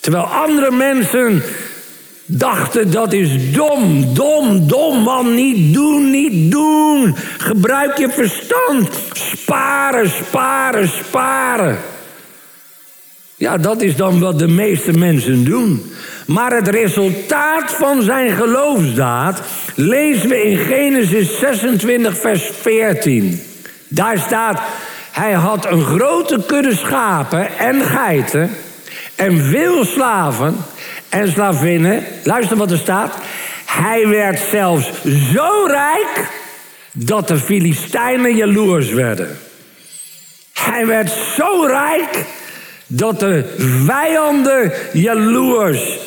Terwijl 0.00 0.24
andere 0.24 0.70
mensen 0.70 1.42
dachten 2.26 2.90
dat 2.90 3.12
is 3.12 3.52
dom, 3.52 4.14
dom, 4.14 4.68
dom 4.68 4.98
man, 5.02 5.34
niet 5.34 5.74
doen, 5.74 6.10
niet 6.10 6.50
doen. 6.50 7.16
Gebruik 7.38 7.98
je 7.98 8.08
verstand. 8.08 8.88
Sparen, 9.12 10.10
sparen, 10.10 10.88
sparen. 10.88 11.78
Ja, 13.44 13.56
dat 13.56 13.82
is 13.82 13.96
dan 13.96 14.20
wat 14.20 14.38
de 14.38 14.48
meeste 14.48 14.92
mensen 14.92 15.44
doen. 15.44 15.92
Maar 16.26 16.52
het 16.52 16.68
resultaat 16.68 17.72
van 17.72 18.02
zijn 18.02 18.30
geloofsdaad 18.30 19.42
lezen 19.74 20.28
we 20.28 20.42
in 20.42 20.56
Genesis 20.56 21.38
26, 21.38 22.18
vers 22.18 22.50
14. 22.60 23.42
Daar 23.88 24.18
staat, 24.18 24.60
hij 25.10 25.32
had 25.32 25.66
een 25.66 25.84
grote 25.84 26.42
kudde 26.46 26.76
schapen 26.76 27.58
en 27.58 27.82
geiten 27.82 28.50
en 29.14 29.44
veel 29.44 29.84
slaven 29.84 30.56
en 31.08 31.28
slavinnen. 31.28 32.04
Luister 32.22 32.56
wat 32.56 32.70
er 32.70 32.78
staat. 32.78 33.14
Hij 33.66 34.08
werd 34.08 34.40
zelfs 34.50 34.90
zo 35.32 35.64
rijk 35.66 36.30
dat 36.92 37.28
de 37.28 37.36
Filistijnen 37.36 38.36
jaloers 38.36 38.90
werden. 38.90 39.38
Hij 40.52 40.86
werd 40.86 41.10
zo 41.36 41.64
rijk 41.66 42.26
dat 42.86 43.20
de 43.20 43.54
vijanden 43.86 44.72
jaloers. 44.92 45.98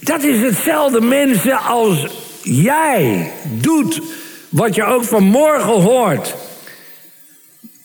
Dat 0.00 0.22
is 0.22 0.40
hetzelfde 0.40 1.00
mensen 1.00 1.58
als 1.58 2.06
jij 2.42 3.30
doet 3.44 4.00
wat 4.48 4.74
je 4.74 4.84
ook 4.84 5.04
vanmorgen 5.04 5.82
hoort. 5.82 6.34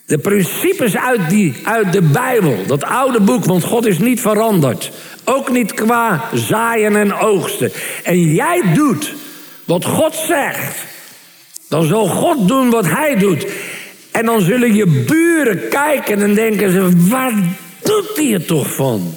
De 0.06 0.18
principes 0.18 0.96
uit, 0.96 1.28
die, 1.28 1.54
uit 1.64 1.92
de 1.92 2.02
Bijbel, 2.02 2.56
dat 2.66 2.84
oude 2.84 3.20
boek, 3.20 3.44
want 3.44 3.64
God 3.64 3.86
is 3.86 3.98
niet 3.98 4.20
veranderd. 4.20 4.90
Ook 5.24 5.50
niet 5.50 5.74
qua 5.74 6.24
zaaien 6.34 6.96
en 6.96 7.14
oogsten. 7.14 7.72
En 8.02 8.20
jij 8.20 8.62
doet 8.74 9.14
wat 9.64 9.84
God 9.84 10.14
zegt. 10.14 10.76
Dan 11.68 11.84
zal 11.84 12.06
God 12.06 12.48
doen 12.48 12.70
wat 12.70 12.86
hij 12.86 13.16
doet. 13.16 13.46
En 14.10 14.24
dan 14.26 14.40
zullen 14.40 14.74
je 14.74 14.86
buren 14.86 15.68
kijken 15.68 16.22
en 16.22 16.34
denken 16.34 16.70
ze: 16.70 17.08
waar 17.08 17.32
doet 17.82 18.10
hij 18.14 18.26
het 18.26 18.46
toch 18.46 18.74
van? 18.74 19.14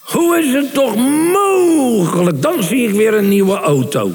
Hoe 0.00 0.38
is 0.38 0.52
het 0.52 0.74
toch 0.74 0.96
mogelijk? 1.32 2.42
Dan 2.42 2.62
zie 2.62 2.88
ik 2.88 2.94
weer 2.94 3.14
een 3.14 3.28
nieuwe 3.28 3.56
auto. 3.56 4.10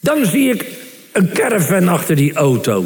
Dan 0.00 0.26
zie 0.26 0.52
ik 0.52 0.64
een 1.12 1.32
caravan 1.32 1.88
achter 1.88 2.16
die 2.16 2.32
auto. 2.32 2.84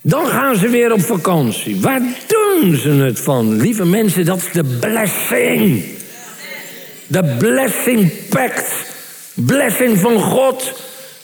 Dan 0.00 0.26
gaan 0.26 0.56
ze 0.56 0.68
weer 0.68 0.92
op 0.92 1.00
vakantie. 1.00 1.80
Waar 1.80 2.00
doen 2.00 2.76
ze 2.76 2.88
het 2.90 3.20
van? 3.20 3.60
Lieve 3.60 3.84
mensen, 3.84 4.24
dat 4.24 4.36
is 4.36 4.52
de 4.52 4.64
blessing. 4.64 5.84
De 7.06 7.34
blessing 7.38 8.10
pact. 8.28 8.72
Blessing 9.34 9.98
van 9.98 10.20
God. 10.20 10.72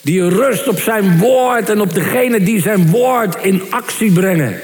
Die 0.00 0.28
rust 0.28 0.68
op 0.68 0.80
zijn 0.80 1.18
woord 1.18 1.68
en 1.68 1.80
op 1.80 1.94
degene 1.94 2.40
die 2.40 2.60
zijn 2.60 2.90
woord 2.90 3.36
in 3.42 3.62
actie 3.70 4.12
brengen. 4.12 4.60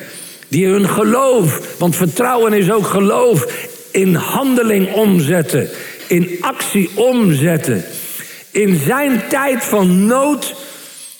Die 0.49 0.67
hun 0.67 0.89
geloof, 0.89 1.77
want 1.79 1.97
vertrouwen 1.97 2.53
is 2.53 2.71
ook 2.71 2.87
geloof, 2.87 3.47
in 3.91 4.15
handeling 4.15 4.93
omzetten. 4.93 5.69
In 6.07 6.39
actie 6.41 6.91
omzetten. 6.95 7.85
In 8.51 8.81
zijn 8.85 9.23
tijd 9.29 9.65
van 9.65 10.07
nood 10.07 10.55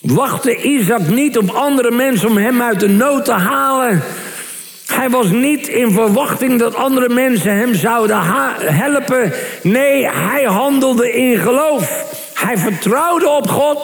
wachtte 0.01 0.57
Isaac 0.57 1.09
niet 1.09 1.39
op 1.39 1.51
andere 1.51 1.91
mensen 1.91 2.29
om 2.29 2.37
hem 2.37 2.63
uit 2.63 2.81
de 2.81 2.89
nood 2.89 3.25
te 3.25 3.33
halen. 3.33 4.03
Hij 4.87 5.11
was 5.11 5.31
niet 5.31 5.69
in 5.69 5.91
verwachting 5.91 6.59
dat 6.59 6.75
andere 6.75 7.09
mensen 7.09 7.57
hem 7.57 7.75
zouden 7.75 8.23
helpen. 8.61 9.33
Nee, 9.63 10.09
hij 10.09 10.45
handelde 10.45 11.13
in 11.13 11.39
geloof. 11.39 12.05
Hij 12.35 12.59
vertrouwde 12.59 13.29
op 13.29 13.49
God 13.49 13.79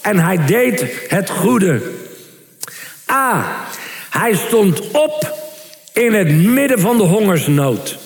en 0.00 0.18
hij 0.18 0.44
deed 0.46 0.84
het 1.08 1.30
goede. 1.30 1.80
A. 3.10 3.44
Hij 4.18 4.34
stond 4.34 4.90
op 4.90 5.34
in 5.92 6.14
het 6.14 6.30
midden 6.30 6.80
van 6.80 6.96
de 6.96 7.02
hongersnood. 7.02 7.98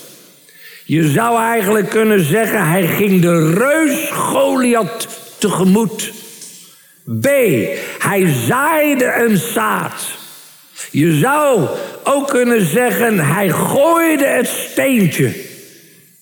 Je 0.84 1.08
zou 1.08 1.40
eigenlijk 1.40 1.88
kunnen 1.88 2.24
zeggen, 2.24 2.68
hij 2.68 2.86
ging 2.86 3.20
de 3.20 3.52
reus 3.52 4.10
Goliath 4.10 5.08
tegemoet. 5.38 6.12
B. 7.20 7.26
Hij 7.98 8.34
zaaide 8.46 9.24
een 9.26 9.36
zaad. 9.36 10.02
Je 10.90 11.18
zou 11.18 11.68
ook 12.04 12.28
kunnen 12.28 12.66
zeggen, 12.66 13.18
hij 13.18 13.48
gooide 13.48 14.26
het 14.26 14.48
steentje. 14.70 15.34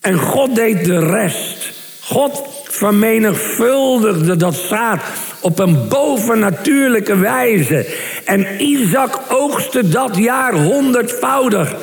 En 0.00 0.18
God 0.18 0.54
deed 0.54 0.84
de 0.84 0.98
rest. 0.98 1.72
God 2.00 2.42
vermenigvuldigde 2.64 4.36
dat 4.36 4.54
zaad 4.54 5.02
op 5.48 5.58
een 5.58 5.88
bovennatuurlijke 5.88 7.16
wijze. 7.16 7.86
En 8.24 8.62
Isaac 8.62 9.20
oogste 9.28 9.88
dat 9.88 10.16
jaar 10.16 10.54
honderdvoudig. 10.54 11.76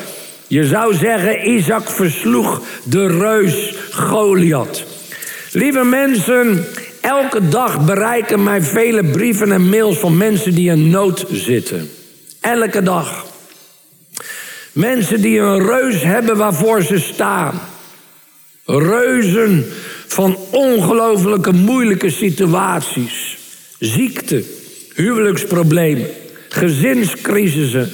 Je 0.47 0.65
zou 0.65 0.93
zeggen, 0.93 1.49
Isaac 1.49 1.89
versloeg 1.89 2.61
de 2.83 3.07
reus 3.07 3.73
Goliath. 3.91 4.83
Lieve 5.51 5.83
mensen, 5.83 6.65
elke 7.01 7.47
dag 7.47 7.85
bereiken 7.85 8.43
mij 8.43 8.61
vele 8.61 9.03
brieven 9.03 9.51
en 9.51 9.69
mails 9.69 9.97
van 9.97 10.17
mensen 10.17 10.55
die 10.55 10.71
in 10.71 10.89
nood 10.89 11.25
zitten. 11.31 11.89
Elke 12.41 12.83
dag. 12.83 13.25
Mensen 14.71 15.21
die 15.21 15.39
een 15.39 15.65
reus 15.65 16.03
hebben 16.03 16.37
waarvoor 16.37 16.83
ze 16.83 16.99
staan. 16.99 17.61
Reuzen 18.65 19.65
van 20.07 20.37
ongelooflijke 20.51 21.51
moeilijke 21.51 22.09
situaties. 22.09 23.34
Ziekte, 23.79 24.43
huwelijksproblemen, 24.93 26.07
gezinscrisissen, 26.49 27.91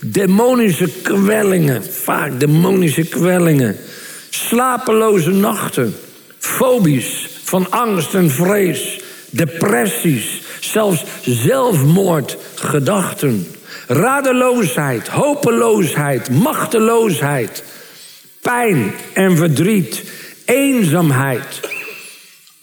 demonische 0.00 0.88
kwellingen, 1.02 1.84
vaak 1.84 2.40
demonische 2.40 3.04
kwellingen, 3.04 3.76
slapeloze 4.30 5.30
nachten, 5.30 5.94
fobisch 6.38 7.28
van 7.44 7.70
angst 7.70 8.14
en 8.14 8.30
vrees, 8.30 9.00
depressies, 9.30 10.42
zelfs 10.60 11.04
zelfmoordgedachten, 11.24 13.46
radeloosheid, 13.86 15.08
hopeloosheid, 15.08 16.30
machteloosheid, 16.30 17.64
pijn 18.40 18.94
en 19.12 19.36
verdriet, 19.36 20.02
eenzaamheid, 20.44 21.60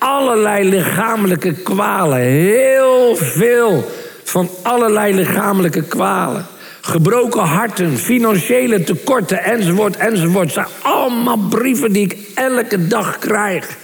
allerlei 0.02 0.70
lichamelijke 0.70 1.54
kwalen. 1.54 2.20
Heel 2.20 3.16
veel 3.16 3.92
van 4.24 4.50
allerlei 4.64 5.14
lichamelijke 5.14 5.84
kwalen. 5.84 6.46
Gebroken 6.82 7.42
harten, 7.42 7.98
financiële 7.98 8.84
tekorten, 8.84 9.44
enzovoort, 9.44 9.98
enzovoort. 9.98 10.52
Zijn 10.52 10.68
allemaal 10.82 11.38
brieven 11.38 11.92
die 11.92 12.04
ik 12.04 12.18
elke 12.36 12.88
dag 12.88 13.18
krijg. 13.18 13.78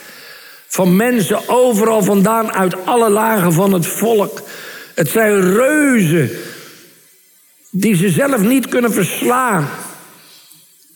Van 0.67 0.95
mensen 0.95 1.49
overal 1.49 2.03
vandaan, 2.03 2.53
uit 2.53 2.85
alle 2.85 3.09
lagen 3.09 3.53
van 3.53 3.73
het 3.73 3.87
volk. 3.87 4.41
Het 4.95 5.09
zijn 5.09 5.53
reuzen 5.53 6.29
die 7.71 7.95
ze 7.95 8.09
zelf 8.09 8.41
niet 8.41 8.67
kunnen 8.67 8.93
verslaan. 8.93 9.69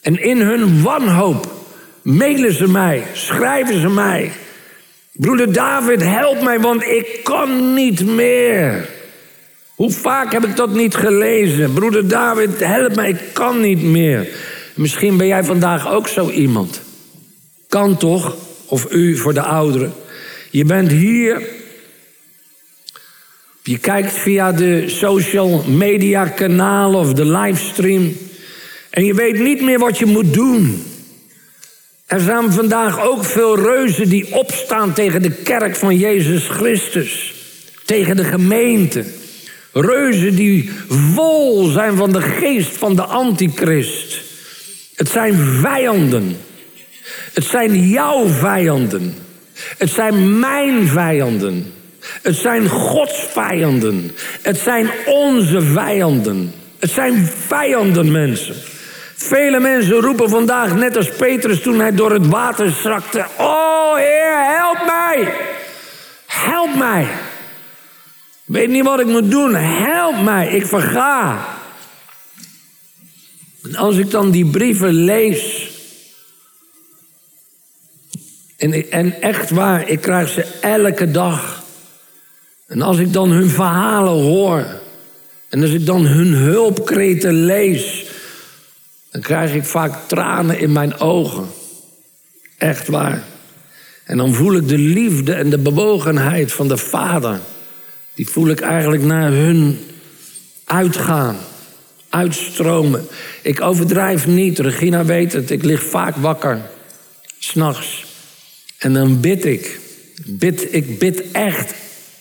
En 0.02 0.24
in 0.24 0.42
hun 0.42 0.82
wanhoop 0.82 1.52
mailen 2.02 2.54
ze 2.54 2.68
mij, 2.68 3.04
schrijven 3.14 3.80
ze 3.80 3.90
mij. 3.90 4.32
Broeder 5.12 5.54
David, 5.54 6.04
help 6.04 6.42
mij, 6.42 6.60
want 6.60 6.84
ik 6.84 7.20
kan 7.24 7.74
niet 7.74 8.06
meer. 8.06 8.90
Hoe 9.76 9.92
vaak 9.92 10.32
heb 10.32 10.46
ik 10.46 10.56
dat 10.56 10.74
niet 10.74 10.96
gelezen? 10.96 11.74
Broeder 11.74 12.08
David, 12.08 12.60
help 12.60 12.96
mij, 12.96 13.10
ik 13.10 13.34
kan 13.34 13.62
niet 13.62 13.84
meer. 13.84 14.28
Misschien 14.76 15.18
ben 15.18 15.28
jij 15.28 15.44
vandaag 15.44 15.92
ook 15.92 16.08
zo 16.08 16.30
iemand. 16.30 16.82
Kan 17.68 17.98
toch? 17.98 18.36
Of 18.66 18.92
u 18.92 19.18
voor 19.18 19.34
de 19.34 19.42
ouderen. 19.42 19.94
Je 20.50 20.66
bent 20.66 20.92
hier. 20.92 21.42
Je 23.64 23.78
kijkt 23.78 24.14
via 24.14 24.52
de 24.52 24.90
social 24.90 25.64
media 25.68 26.26
kanalen 26.26 27.00
of 27.00 27.14
de 27.14 27.26
livestream. 27.26 28.18
En 28.90 29.06
je 29.06 29.14
weet 29.14 29.40
niet 29.40 29.62
meer 29.62 29.80
wat 29.80 29.98
je 29.98 30.06
moet 30.06 30.34
doen. 30.34 30.84
Er 32.12 32.20
zijn 32.20 32.52
vandaag 32.52 33.02
ook 33.02 33.26
veel 33.26 33.60
reuzen 33.60 34.10
die 34.10 34.36
opstaan 34.36 34.94
tegen 34.94 35.22
de 35.22 35.32
kerk 35.32 35.76
van 35.76 35.98
Jezus 35.98 36.48
Christus. 36.48 37.34
Tegen 37.86 38.16
de 38.16 38.24
gemeente. 38.24 39.06
Reuzen 39.72 40.36
die 40.36 40.72
vol 40.88 41.66
zijn 41.66 41.96
van 41.96 42.12
de 42.12 42.22
geest 42.22 42.78
van 42.78 42.96
de 42.96 43.04
antichrist. 43.04 44.22
Het 44.96 45.10
zijn 45.10 45.36
vijanden. 45.36 46.38
Het 47.34 47.44
zijn 47.44 47.88
jouw 47.90 48.28
vijanden. 48.28 49.16
Het 49.78 49.90
zijn 49.90 50.40
mijn 50.40 50.88
vijanden. 50.88 51.74
Het 52.22 52.36
zijn 52.36 52.68
Gods 52.68 53.20
vijanden. 53.34 54.12
Het 54.42 54.58
zijn 54.58 54.90
onze 55.06 55.62
vijanden. 55.62 56.54
Het 56.80 56.90
zijn 56.90 57.30
vijanden, 57.48 58.12
mensen. 58.12 58.56
Vele 59.22 59.60
mensen 59.60 60.02
roepen 60.02 60.30
vandaag, 60.30 60.76
net 60.76 60.98
als 60.98 61.10
Petrus 61.10 61.62
toen 61.62 61.80
hij 61.80 61.96
door 61.96 62.12
het 62.12 62.28
water 62.28 62.72
strakte: 62.72 63.26
Oh 63.38 63.96
Heer, 63.96 64.56
help 64.58 64.86
mij! 64.86 65.34
Help 66.26 66.76
mij! 66.76 67.08
Weet 68.46 68.70
niet 68.70 68.84
wat 68.84 69.00
ik 69.00 69.06
moet 69.06 69.32
doen, 69.32 69.56
help 69.56 70.22
mij, 70.22 70.48
ik 70.48 70.66
verga. 70.66 71.46
En 73.64 73.76
als 73.76 73.98
ik 73.98 74.12
dan 74.12 74.32
die 74.32 74.46
brieven 74.46 74.94
lees. 74.94 75.70
En, 78.58 78.92
en 78.92 79.22
echt 79.22 79.50
waar, 79.50 79.90
ik 79.90 80.02
krijg 80.02 80.30
ze 80.30 80.46
elke 80.62 81.12
dag. 81.12 81.64
En 82.68 82.82
als 82.82 82.98
ik 82.98 83.14
dan 83.14 83.30
hun 83.30 83.50
verhalen 83.50 84.24
hoor. 84.24 84.66
En 85.50 85.62
als 85.62 85.72
ik 85.72 85.86
dan 85.86 86.06
hun 86.06 86.34
hulpkreten 86.34 87.34
lees 87.34 88.10
dan 89.12 89.22
krijg 89.22 89.54
ik 89.54 89.64
vaak 89.64 90.08
tranen 90.08 90.60
in 90.60 90.72
mijn 90.72 91.00
ogen. 91.00 91.48
Echt 92.58 92.88
waar. 92.88 93.24
En 94.06 94.18
dan 94.18 94.34
voel 94.34 94.56
ik 94.56 94.68
de 94.68 94.78
liefde 94.78 95.34
en 95.34 95.50
de 95.50 95.58
bewogenheid 95.58 96.52
van 96.52 96.68
de 96.68 96.78
Vader. 96.78 97.40
Die 98.14 98.30
voel 98.30 98.48
ik 98.48 98.60
eigenlijk 98.60 99.04
naar 99.04 99.32
hun 99.32 99.80
uitgaan, 100.66 101.38
uitstromen. 102.10 103.08
Ik 103.42 103.62
overdrijf 103.62 104.28
niet, 104.28 104.60
Regina 104.60 105.06
weet 105.06 105.34
het, 105.34 105.52
ik 105.52 105.64
lig 105.64 105.84
vaak 105.84 106.16
wakker, 106.16 106.62
s'nachts. 107.40 108.06
En 108.78 108.94
dan 108.94 109.20
bid 109.20 109.46
ik, 109.46 109.80
bid, 110.26 110.74
ik 110.74 111.00
bid 111.00 111.32
echt 111.32 111.74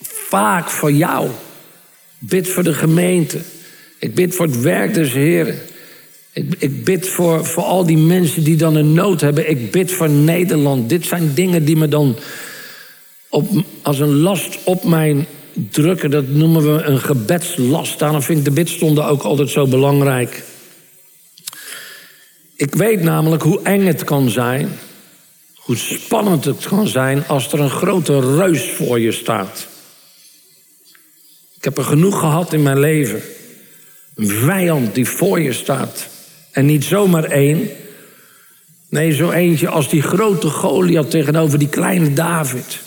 vaak 0.03 0.71
voor 0.71 0.93
jou. 0.93 1.29
bid 2.19 2.49
voor 2.49 2.63
de 2.63 2.75
gemeente. 2.75 3.39
Ik 3.99 4.15
bid 4.15 4.35
voor 4.35 4.47
het 4.47 4.61
werk 4.61 4.95
des 4.95 5.13
Heren. 5.13 5.59
Ik, 6.59 6.85
bid 6.85 7.09
voor, 7.09 7.47
voor 7.47 7.63
al 7.63 7.87
die 7.87 7.99
mensen 7.99 8.45
die 8.45 8.57
dan 8.57 8.75
een 8.75 8.93
nood 8.93 9.21
hebben. 9.21 9.51
Ik 9.51 9.71
bid 9.71 9.93
voor 9.93 10.11
Nederland. 10.11 10.89
Dit 10.89 11.07
zijn 11.07 11.35
dingen 11.35 11.65
die 11.65 11.77
me 11.77 11.89
dan 11.89 12.17
op, 13.29 13.49
als 13.83 13.99
een 13.99 14.17
last 14.17 14.59
op 14.65 14.85
mij 14.85 15.27
drukken. 15.71 16.11
Dat 16.11 16.29
noemen 16.29 16.75
we 16.75 16.83
een 16.83 17.01
gebedslast. 17.01 17.99
Daarom 17.99 18.23
vind 18.23 18.39
ik 18.39 18.45
de 18.45 18.51
bidstonden 18.51 19.07
ook 19.07 19.23
altijd 19.23 19.51
zo 19.51 19.67
belangrijk. 19.67 20.43
Ik 22.57 22.75
weet 22.75 23.03
namelijk 23.03 23.43
hoe 23.43 23.61
eng 23.63 23.87
het 23.87 24.05
kan 24.05 24.31
zijn. 24.31 24.79
Hoe 25.55 25.77
spannend 25.77 26.45
het 26.45 26.67
kan 26.67 26.89
zijn 26.89 27.27
als 27.27 27.53
er 27.53 27.61
een 27.61 27.71
grote 27.71 28.37
reus 28.37 28.71
voor 28.71 29.01
je 29.01 29.13
staat. 29.13 29.69
Ik 31.57 31.65
heb 31.65 31.79
er 31.79 31.85
genoeg 31.85 32.19
gehad 32.19 32.53
in 32.53 32.63
mijn 32.63 32.81
leven. 32.81 33.23
Een 34.15 34.29
vijand 34.29 34.95
die 34.95 35.09
voor 35.09 35.41
je 35.41 35.53
staat. 35.53 36.09
En 36.53 36.67
niet 36.67 36.85
zomaar 36.85 37.25
één. 37.25 37.69
Nee, 38.89 39.13
zo 39.13 39.31
eentje 39.31 39.69
als 39.69 39.89
die 39.89 40.03
grote 40.03 40.49
Goliath 40.49 41.11
tegenover 41.11 41.59
die 41.59 41.69
kleine 41.69 42.13
David. 42.13 42.79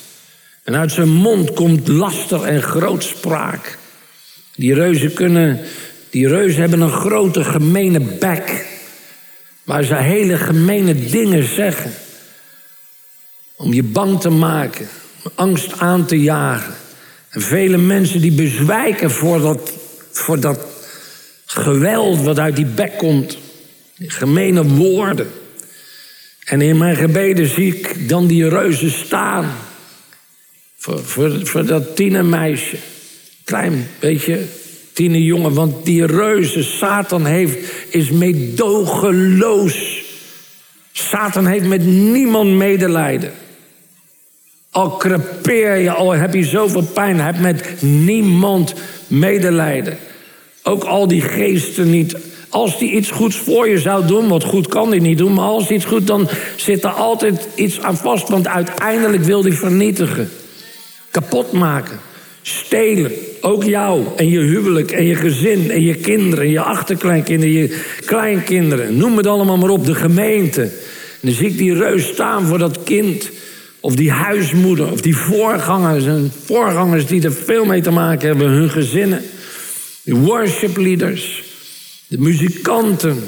En 0.64 0.76
uit 0.76 0.92
zijn 0.92 1.10
mond 1.10 1.54
komt 1.54 1.88
laster 1.88 2.44
en 2.44 2.62
grootspraak. 2.62 3.78
Die 4.56 4.74
reuzen 4.74 5.14
kunnen, 5.14 5.60
die 6.10 6.28
reuzen 6.28 6.62
hebben 6.62 6.82
een 6.82 6.92
grote 6.92 7.44
gemene 7.44 8.00
bek. 8.00 8.66
Waar 9.64 9.84
ze 9.84 9.96
hele 9.96 10.38
gemene 10.38 10.96
dingen 11.10 11.44
zeggen. 11.44 11.92
Om 13.56 13.74
je 13.74 13.84
bang 13.84 14.22
te 14.22 14.30
maken, 14.30 14.88
angst 15.36 15.80
aan 15.80 16.06
te 16.06 16.22
jagen. 16.22 16.74
En 17.30 17.42
vele 17.42 17.78
mensen 17.78 18.22
die 18.22 18.32
bezwijken 18.32 19.12
voor 19.12 19.40
dat, 19.40 19.74
voor 20.12 20.40
dat 20.40 20.60
geweld 21.46 22.22
wat 22.22 22.40
uit 22.40 22.56
die 22.56 22.66
bek 22.66 22.98
komt 22.98 23.38
gemene 24.08 24.64
woorden. 24.64 25.32
En 26.44 26.62
in 26.62 26.78
mijn 26.78 26.96
gebeden 26.96 27.48
zie 27.48 27.76
ik 27.76 28.10
dan 28.10 28.28
die 28.28 28.50
reuzen 28.50 28.92
staan. 28.92 29.52
Voor, 30.78 31.04
voor, 31.04 31.48
voor 31.48 31.66
dat 31.66 31.96
tienermeisje. 31.96 32.78
Klein 33.44 33.88
beetje 34.00 34.40
tienerjongen. 34.94 35.54
Want 35.54 35.86
die 35.86 36.06
reuzen, 36.06 36.64
Satan 36.64 37.26
heeft, 37.26 37.58
is 37.90 38.10
meedogenloos. 38.10 40.04
Satan 40.92 41.46
heeft 41.46 41.66
met 41.66 41.86
niemand 41.86 42.50
medelijden. 42.50 43.34
Al 44.70 44.98
crepeer 44.98 45.76
je, 45.76 45.92
al 45.92 46.12
heb 46.12 46.34
je 46.34 46.44
zoveel 46.44 46.84
pijn, 46.84 47.20
heeft 47.20 47.40
met 47.40 47.82
niemand 47.82 48.74
medelijden. 49.08 49.98
Ook 50.64 50.84
al 50.84 51.08
die 51.08 51.22
geesten 51.22 51.90
niet 51.90 52.16
als 52.54 52.80
hij 52.80 52.88
iets 52.88 53.12
goeds 53.12 53.36
voor 53.36 53.70
je 53.70 53.80
zou 53.80 54.06
doen, 54.06 54.28
wat 54.28 54.44
goed 54.44 54.68
kan 54.68 54.90
hij 54.90 55.00
niet 55.00 55.18
doen, 55.18 55.34
maar 55.34 55.46
als 55.46 55.70
iets 55.70 55.86
goed, 55.86 56.08
dan 56.08 56.30
zit 56.56 56.84
er 56.84 56.90
altijd 56.90 57.48
iets 57.56 57.82
aan 57.82 57.98
vast, 57.98 58.30
want 58.30 58.48
uiteindelijk 58.48 59.24
wil 59.24 59.44
hij 59.44 59.52
vernietigen, 59.52 60.30
kapot 61.12 61.52
maken, 61.52 62.00
stelen. 62.42 63.12
Ook 63.42 63.64
jou 63.64 64.04
en 64.16 64.30
je 64.30 64.40
huwelijk 64.40 64.92
en 64.92 65.06
je 65.06 65.16
gezin 65.16 65.72
en 65.72 65.82
je 65.82 65.96
kinderen, 65.96 66.50
je 66.50 66.62
achterkleinkinderen, 66.62 67.54
je 67.54 67.82
kleinkinderen. 68.06 68.98
Noem 68.98 69.18
het 69.18 69.28
allemaal 69.28 69.58
maar 69.58 69.70
op, 69.70 69.86
de 69.86 69.96
gemeente. 69.96 70.62
En 70.62 70.72
dan 71.22 71.32
zie 71.32 71.48
ik 71.48 71.58
die 71.58 71.74
reus 71.74 72.08
staan 72.08 72.46
voor 72.46 72.58
dat 72.58 72.84
kind. 72.84 73.30
Of 73.80 73.96
die 73.96 74.12
huismoeder, 74.12 74.92
of 74.92 75.02
die 75.02 75.16
voorgangers. 75.16 76.06
En 76.06 76.32
voorgangers 76.46 77.06
die 77.06 77.24
er 77.24 77.34
veel 77.34 77.66
mee 77.66 77.82
te 77.82 77.92
maken 77.92 78.28
hebben, 78.28 78.48
hun 78.48 78.70
gezinnen. 78.70 79.22
Die 80.04 80.16
worship 80.16 80.78
leaders. 80.78 81.43
De 82.14 82.20
muzikanten, 82.20 83.24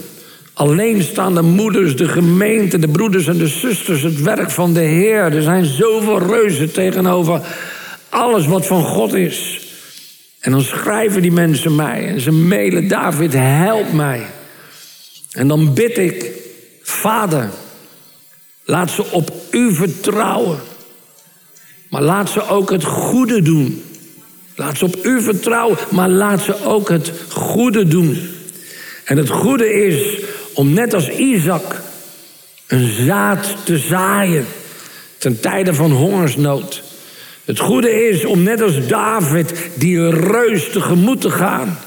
alleenstaande 0.53 1.41
moeders, 1.41 1.95
de 1.95 2.07
gemeente, 2.07 2.79
de 2.79 2.87
broeders 2.87 3.27
en 3.27 3.37
de 3.37 3.47
zusters, 3.47 4.01
het 4.01 4.21
werk 4.21 4.51
van 4.51 4.73
de 4.73 4.79
Heer. 4.79 5.33
Er 5.33 5.41
zijn 5.41 5.65
zoveel 5.65 6.19
reuzen 6.19 6.71
tegenover 6.71 7.41
alles 8.09 8.47
wat 8.47 8.65
van 8.65 8.83
God 8.83 9.13
is. 9.13 9.59
En 10.39 10.51
dan 10.51 10.61
schrijven 10.61 11.21
die 11.21 11.31
mensen 11.31 11.75
mij 11.75 12.07
en 12.07 12.19
ze 12.19 12.31
mailen, 12.31 12.87
David, 12.87 13.33
help 13.33 13.93
mij. 13.93 14.25
En 15.31 15.47
dan 15.47 15.73
bid 15.73 15.97
ik, 15.97 16.31
Vader, 16.81 17.49
laat 18.63 18.91
ze 18.91 19.11
op 19.11 19.31
u 19.51 19.73
vertrouwen. 19.73 20.59
Maar 21.89 22.01
laat 22.01 22.29
ze 22.29 22.47
ook 22.47 22.71
het 22.71 22.83
goede 22.83 23.41
doen. 23.41 23.83
Laat 24.55 24.77
ze 24.77 24.85
op 24.85 25.05
u 25.05 25.21
vertrouwen, 25.21 25.77
maar 25.91 26.09
laat 26.09 26.41
ze 26.41 26.65
ook 26.65 26.89
het 26.89 27.11
goede 27.29 27.87
doen. 27.87 28.33
En 29.05 29.17
het 29.17 29.29
goede 29.29 29.73
is 29.73 30.19
om 30.53 30.73
net 30.73 30.93
als 30.93 31.09
Isaac 31.09 31.81
een 32.67 33.05
zaad 33.05 33.55
te 33.63 33.77
zaaien. 33.77 34.45
ten 35.17 35.39
tijde 35.39 35.73
van 35.73 35.91
hongersnood. 35.91 36.83
Het 37.45 37.59
goede 37.59 38.07
is 38.07 38.25
om 38.25 38.43
net 38.43 38.61
als 38.61 38.87
David 38.87 39.53
die 39.73 40.09
reus 40.09 40.69
tegemoet 40.69 41.21
te 41.21 41.29
gaan. 41.29 41.79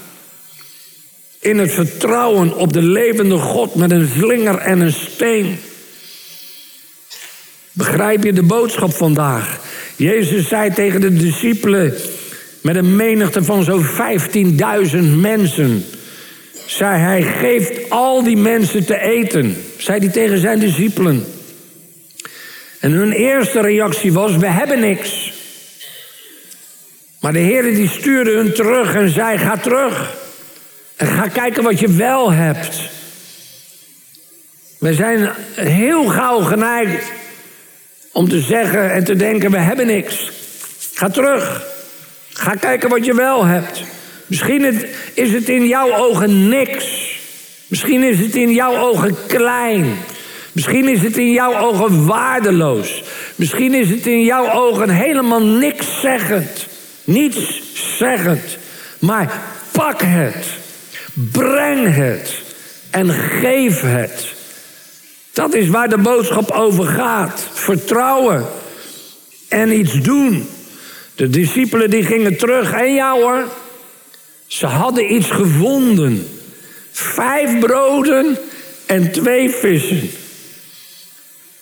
In 1.41 1.59
het 1.59 1.73
vertrouwen 1.73 2.57
op 2.57 2.73
de 2.73 2.83
levende 2.83 3.37
God 3.37 3.75
met 3.75 3.91
een 3.91 4.09
slinger 4.17 4.59
en 4.59 4.81
een 4.81 4.93
steen. 4.93 5.59
Begrijp 7.73 8.25
je 8.25 8.33
de 8.33 8.43
boodschap 8.43 8.95
vandaag? 8.95 9.61
Jezus 9.97 10.49
zei 10.49 10.73
tegen 10.73 11.01
de 11.01 11.17
discipelen 11.17 11.95
met 12.61 12.77
een 12.77 12.97
menigte 12.97 13.45
van 13.45 13.65
zo'n 13.65 13.87
15.000 13.87 14.99
mensen. 15.17 15.85
Zei 16.69 16.99
hij, 16.99 17.23
geeft 17.23 17.91
al 17.91 18.23
die 18.23 18.37
mensen 18.37 18.87
te 18.87 19.01
eten. 19.01 19.65
Zei 19.79 19.99
hij 19.99 20.09
tegen 20.09 20.39
zijn 20.39 20.59
discipelen. 20.59 21.27
En 22.81 22.93
hun 22.93 23.13
eerste 23.13 23.61
reactie 23.61 24.13
was, 24.13 24.37
we 24.37 24.47
hebben 24.47 24.81
niks. 24.81 25.33
Maar 27.21 27.33
de 27.33 27.39
Heer 27.39 27.63
die 27.63 27.89
stuurde 27.89 28.31
hun 28.31 28.53
terug 28.53 28.95
en 28.95 29.09
zei, 29.09 29.39
ga 29.39 29.57
terug. 29.57 30.17
En 30.97 31.07
ga 31.07 31.29
kijken 31.29 31.63
wat 31.63 31.79
je 31.79 31.93
wel 31.93 32.33
hebt. 32.33 32.77
We 34.79 34.95
zijn 34.95 35.31
heel 35.55 36.05
gauw 36.05 36.41
geneigd 36.41 37.13
om 38.13 38.29
te 38.29 38.41
zeggen 38.41 38.93
en 38.93 39.05
te 39.05 39.17
denken: 39.17 39.51
we 39.51 39.59
hebben 39.59 39.87
niks. 39.87 40.31
Ga 40.95 41.09
terug. 41.09 41.67
Ga 42.33 42.55
kijken 42.55 42.89
wat 42.89 43.05
je 43.05 43.15
wel 43.15 43.45
hebt. 43.45 43.83
Misschien 44.29 44.65
is 45.15 45.33
het 45.33 45.49
in 45.49 45.67
jouw 45.67 45.97
ogen 45.97 46.49
niks. 46.49 47.17
Misschien 47.67 48.03
is 48.03 48.19
het 48.19 48.35
in 48.35 48.53
jouw 48.53 48.77
ogen 48.77 49.17
klein. 49.27 49.99
Misschien 50.53 50.89
is 50.89 51.03
het 51.03 51.17
in 51.17 51.33
jouw 51.33 51.59
ogen 51.59 52.07
waardeloos. 52.07 53.03
Misschien 53.35 53.75
is 53.75 53.91
het 53.91 54.07
in 54.07 54.25
jouw 54.25 54.53
ogen 54.53 54.91
helemaal 54.91 55.43
niks 55.43 56.01
zeggend. 56.01 56.67
Niets 57.05 57.63
zeggend. 57.99 58.59
Maar 58.99 59.43
pak 59.73 60.01
het. 60.05 60.47
Breng 61.13 61.95
het. 61.95 62.43
En 62.91 63.11
geef 63.11 63.81
het. 63.81 64.35
Dat 65.33 65.55
is 65.55 65.69
waar 65.69 65.89
de 65.89 65.99
boodschap 65.99 66.51
over 66.51 66.85
gaat. 66.85 67.49
Vertrouwen 67.53 68.47
en 69.49 69.79
iets 69.79 70.01
doen. 70.01 70.49
De 71.15 71.29
discipelen 71.29 71.91
die 71.91 72.03
gingen 72.03 72.37
terug. 72.37 72.73
En 72.73 72.95
ja 72.95 73.13
hoor, 73.13 73.45
ze 74.49 74.67
hadden 74.67 75.15
iets 75.15 75.31
gevonden. 75.31 76.29
Vijf 76.91 77.59
broden 77.59 78.39
en 78.87 79.13
twee 79.13 79.51
vissen. 79.51 80.11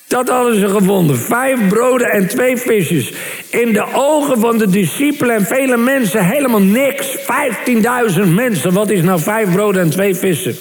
Dat 0.07 0.29
hadden 0.29 0.61
ze 0.61 0.69
gevonden. 0.69 1.19
Vijf 1.19 1.69
broden 1.69 2.11
en 2.11 2.29
twee 2.29 2.57
visjes. 2.57 3.13
In 3.51 3.73
de 3.73 3.87
ogen 3.93 4.41
van 4.41 4.59
de 4.59 4.69
discipelen 4.69 5.35
en 5.35 5.47
vele 5.47 5.77
mensen 5.77 6.27
helemaal 6.27 6.61
niks. 6.61 7.07
Vijftienduizend 7.07 8.35
mensen. 8.35 8.73
Wat 8.73 8.91
is 8.91 9.03
nou 9.03 9.21
vijf 9.21 9.53
broden 9.53 9.83
en 9.83 9.91
twee 9.91 10.15
vissen? 10.15 10.57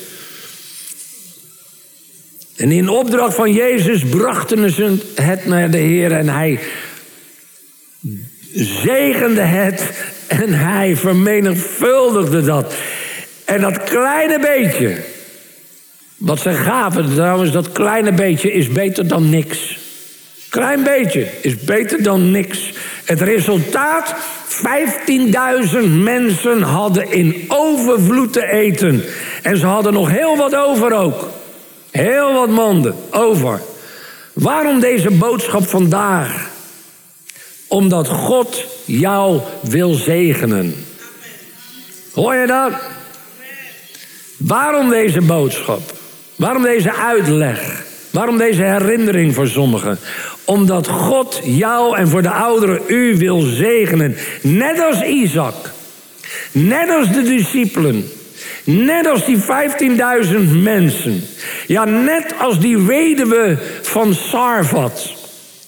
En 2.55 2.71
in 2.71 2.89
opdracht 2.89 3.35
van 3.35 3.53
Jezus 3.53 4.03
brachten 4.03 4.71
ze 4.71 4.97
het 5.15 5.45
naar 5.45 5.71
de 5.71 5.77
Heer 5.77 6.11
en 6.11 6.29
hij 6.29 6.59
zegende 8.53 9.41
het 9.41 9.91
en 10.27 10.53
hij 10.53 10.95
vermenigvuldigde 10.95 12.41
dat. 12.41 12.73
En 13.45 13.61
dat 13.61 13.83
kleine 13.83 14.39
beetje, 14.39 14.95
wat 16.17 16.39
ze 16.39 16.51
gaven, 16.51 17.13
trouwens, 17.13 17.51
dat 17.51 17.71
kleine 17.71 18.11
beetje 18.11 18.51
is 18.51 18.69
beter 18.69 19.07
dan 19.07 19.29
niks. 19.29 19.77
Klein 20.49 20.83
beetje 20.83 21.27
is 21.41 21.63
beter 21.63 22.03
dan 22.03 22.31
niks. 22.31 22.73
Het 23.05 23.21
resultaat, 23.21 24.15
15.000 25.73 25.77
mensen 25.89 26.61
hadden 26.61 27.11
in 27.11 27.45
overvloed 27.47 28.33
te 28.33 28.51
eten. 28.51 29.03
En 29.41 29.57
ze 29.57 29.65
hadden 29.65 29.93
nog 29.93 30.09
heel 30.09 30.37
wat 30.37 30.55
over 30.55 30.93
ook. 30.93 31.29
Heel 31.91 32.33
wat 32.33 32.49
monden 32.49 32.95
over. 33.11 33.61
Waarom 34.33 34.79
deze 34.79 35.11
boodschap 35.11 35.67
vandaag? 35.67 36.49
Omdat 37.67 38.07
God 38.07 38.63
jou 38.85 39.39
wil 39.61 39.93
zegenen. 39.93 40.75
Hoor 42.13 42.35
je 42.35 42.47
dat? 42.47 42.71
Waarom 44.37 44.89
deze 44.89 45.21
boodschap? 45.21 45.81
Waarom 46.35 46.63
deze 46.63 46.93
uitleg? 46.93 47.83
Waarom 48.11 48.37
deze 48.37 48.63
herinnering 48.63 49.33
voor 49.33 49.47
sommigen? 49.47 49.99
Omdat 50.45 50.87
God 50.87 51.41
jou 51.43 51.97
en 51.97 52.07
voor 52.07 52.21
de 52.21 52.29
ouderen 52.29 52.81
u 52.87 53.17
wil 53.17 53.39
zegenen. 53.41 54.15
Net 54.41 54.79
als 54.79 55.03
Isaac. 55.03 55.73
Net 56.51 56.89
als 56.89 57.11
de 57.11 57.21
discipelen. 57.21 58.09
Net 58.63 59.07
als 59.07 59.25
die 59.25 59.37
15.000 59.37 60.61
mensen. 60.61 61.23
Ja, 61.67 61.85
net 61.85 62.33
als 62.39 62.59
die 62.59 62.77
weduwe 62.77 63.57
van 63.81 64.13
Sarvat. 64.13 65.13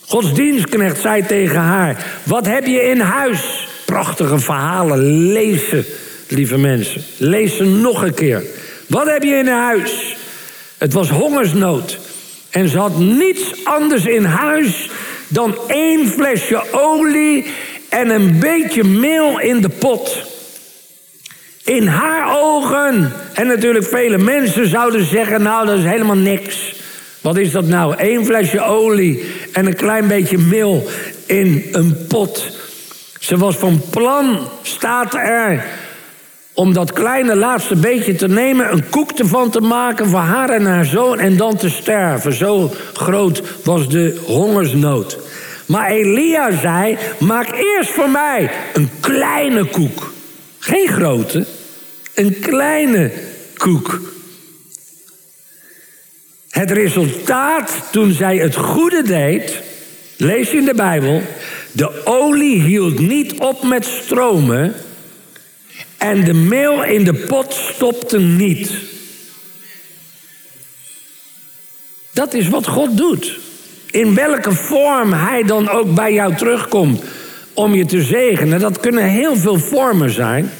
Gods 0.07 0.33
dienstknecht 0.33 1.01
zei 1.01 1.25
tegen 1.25 1.59
haar: 1.59 2.05
Wat 2.23 2.45
heb 2.45 2.65
je 2.65 2.81
in 2.81 2.99
huis? 2.99 3.67
Prachtige 3.85 4.39
verhalen. 4.39 5.31
Lees 5.31 5.69
ze, 5.69 5.97
lieve 6.27 6.57
mensen. 6.57 7.01
Lees 7.17 7.57
ze 7.57 7.63
nog 7.63 8.03
een 8.03 8.13
keer. 8.13 8.43
Wat 8.87 9.07
heb 9.07 9.23
je 9.23 9.35
in 9.35 9.47
huis? 9.47 10.15
Het 10.77 10.93
was 10.93 11.09
hongersnood. 11.09 11.99
En 12.49 12.69
ze 12.69 12.77
had 12.77 12.99
niets 12.99 13.65
anders 13.65 14.05
in 14.05 14.23
huis 14.23 14.89
dan 15.27 15.55
één 15.67 16.07
flesje 16.07 16.63
olie 16.71 17.45
en 17.89 18.09
een 18.09 18.39
beetje 18.39 18.83
meel 18.83 19.39
in 19.39 19.61
de 19.61 19.69
pot. 19.69 20.25
In 21.63 21.87
haar 21.87 22.37
ogen, 22.37 23.13
en 23.33 23.47
natuurlijk 23.47 23.85
vele 23.85 24.17
mensen 24.17 24.67
zouden 24.67 25.05
zeggen: 25.05 25.41
Nou, 25.41 25.65
dat 25.65 25.77
is 25.77 25.83
helemaal 25.83 26.15
niks. 26.15 26.75
Wat 27.27 27.37
is 27.37 27.51
dat 27.51 27.65
nou? 27.65 27.93
Eén 27.97 28.25
flesje 28.25 28.61
olie 28.61 29.25
en 29.51 29.65
een 29.65 29.75
klein 29.75 30.07
beetje 30.07 30.37
meel 30.37 30.87
in 31.25 31.67
een 31.71 31.97
pot. 32.07 32.57
Ze 33.19 33.37
was 33.37 33.55
van 33.55 33.81
plan, 33.89 34.39
staat 34.61 35.13
er, 35.13 35.65
om 36.53 36.73
dat 36.73 36.93
kleine 36.93 37.35
laatste 37.35 37.75
beetje 37.75 38.15
te 38.15 38.27
nemen, 38.27 38.71
een 38.71 38.89
koek 38.89 39.11
ervan 39.11 39.49
te 39.49 39.59
maken 39.59 40.07
voor 40.07 40.19
haar 40.19 40.49
en 40.49 40.65
haar 40.65 40.85
zoon 40.85 41.19
en 41.19 41.37
dan 41.37 41.55
te 41.55 41.69
sterven. 41.69 42.33
Zo 42.33 42.73
groot 42.93 43.41
was 43.63 43.89
de 43.89 44.21
hongersnood. 44.25 45.17
Maar 45.65 45.89
Elia 45.89 46.51
zei: 46.51 46.97
Maak 47.19 47.49
eerst 47.51 47.89
voor 47.89 48.09
mij 48.09 48.51
een 48.73 48.89
kleine 48.99 49.65
koek. 49.65 50.13
Geen 50.59 50.87
grote, 50.87 51.45
een 52.13 52.39
kleine 52.39 53.11
koek. 53.57 53.99
Het 56.57 56.71
resultaat 56.71 57.87
toen 57.91 58.11
zij 58.11 58.37
het 58.37 58.55
goede 58.55 59.03
deed, 59.03 59.61
lees 60.15 60.51
je 60.51 60.57
in 60.57 60.65
de 60.65 60.73
Bijbel, 60.73 61.21
de 61.71 62.05
olie 62.05 62.61
hield 62.61 62.99
niet 62.99 63.33
op 63.33 63.63
met 63.63 63.85
stromen 63.85 64.73
en 65.97 66.23
de 66.23 66.33
meel 66.33 66.83
in 66.83 67.03
de 67.03 67.13
pot 67.13 67.53
stopte 67.53 68.19
niet. 68.19 68.71
Dat 72.11 72.33
is 72.33 72.47
wat 72.47 72.67
God 72.67 72.97
doet. 72.97 73.39
In 73.91 74.15
welke 74.15 74.51
vorm 74.51 75.13
Hij 75.13 75.43
dan 75.43 75.69
ook 75.69 75.95
bij 75.95 76.13
jou 76.13 76.35
terugkomt 76.35 77.03
om 77.53 77.73
je 77.73 77.85
te 77.85 78.01
zegenen, 78.01 78.59
dat 78.59 78.79
kunnen 78.79 79.03
heel 79.03 79.35
veel 79.35 79.59
vormen 79.59 80.09
zijn. 80.09 80.51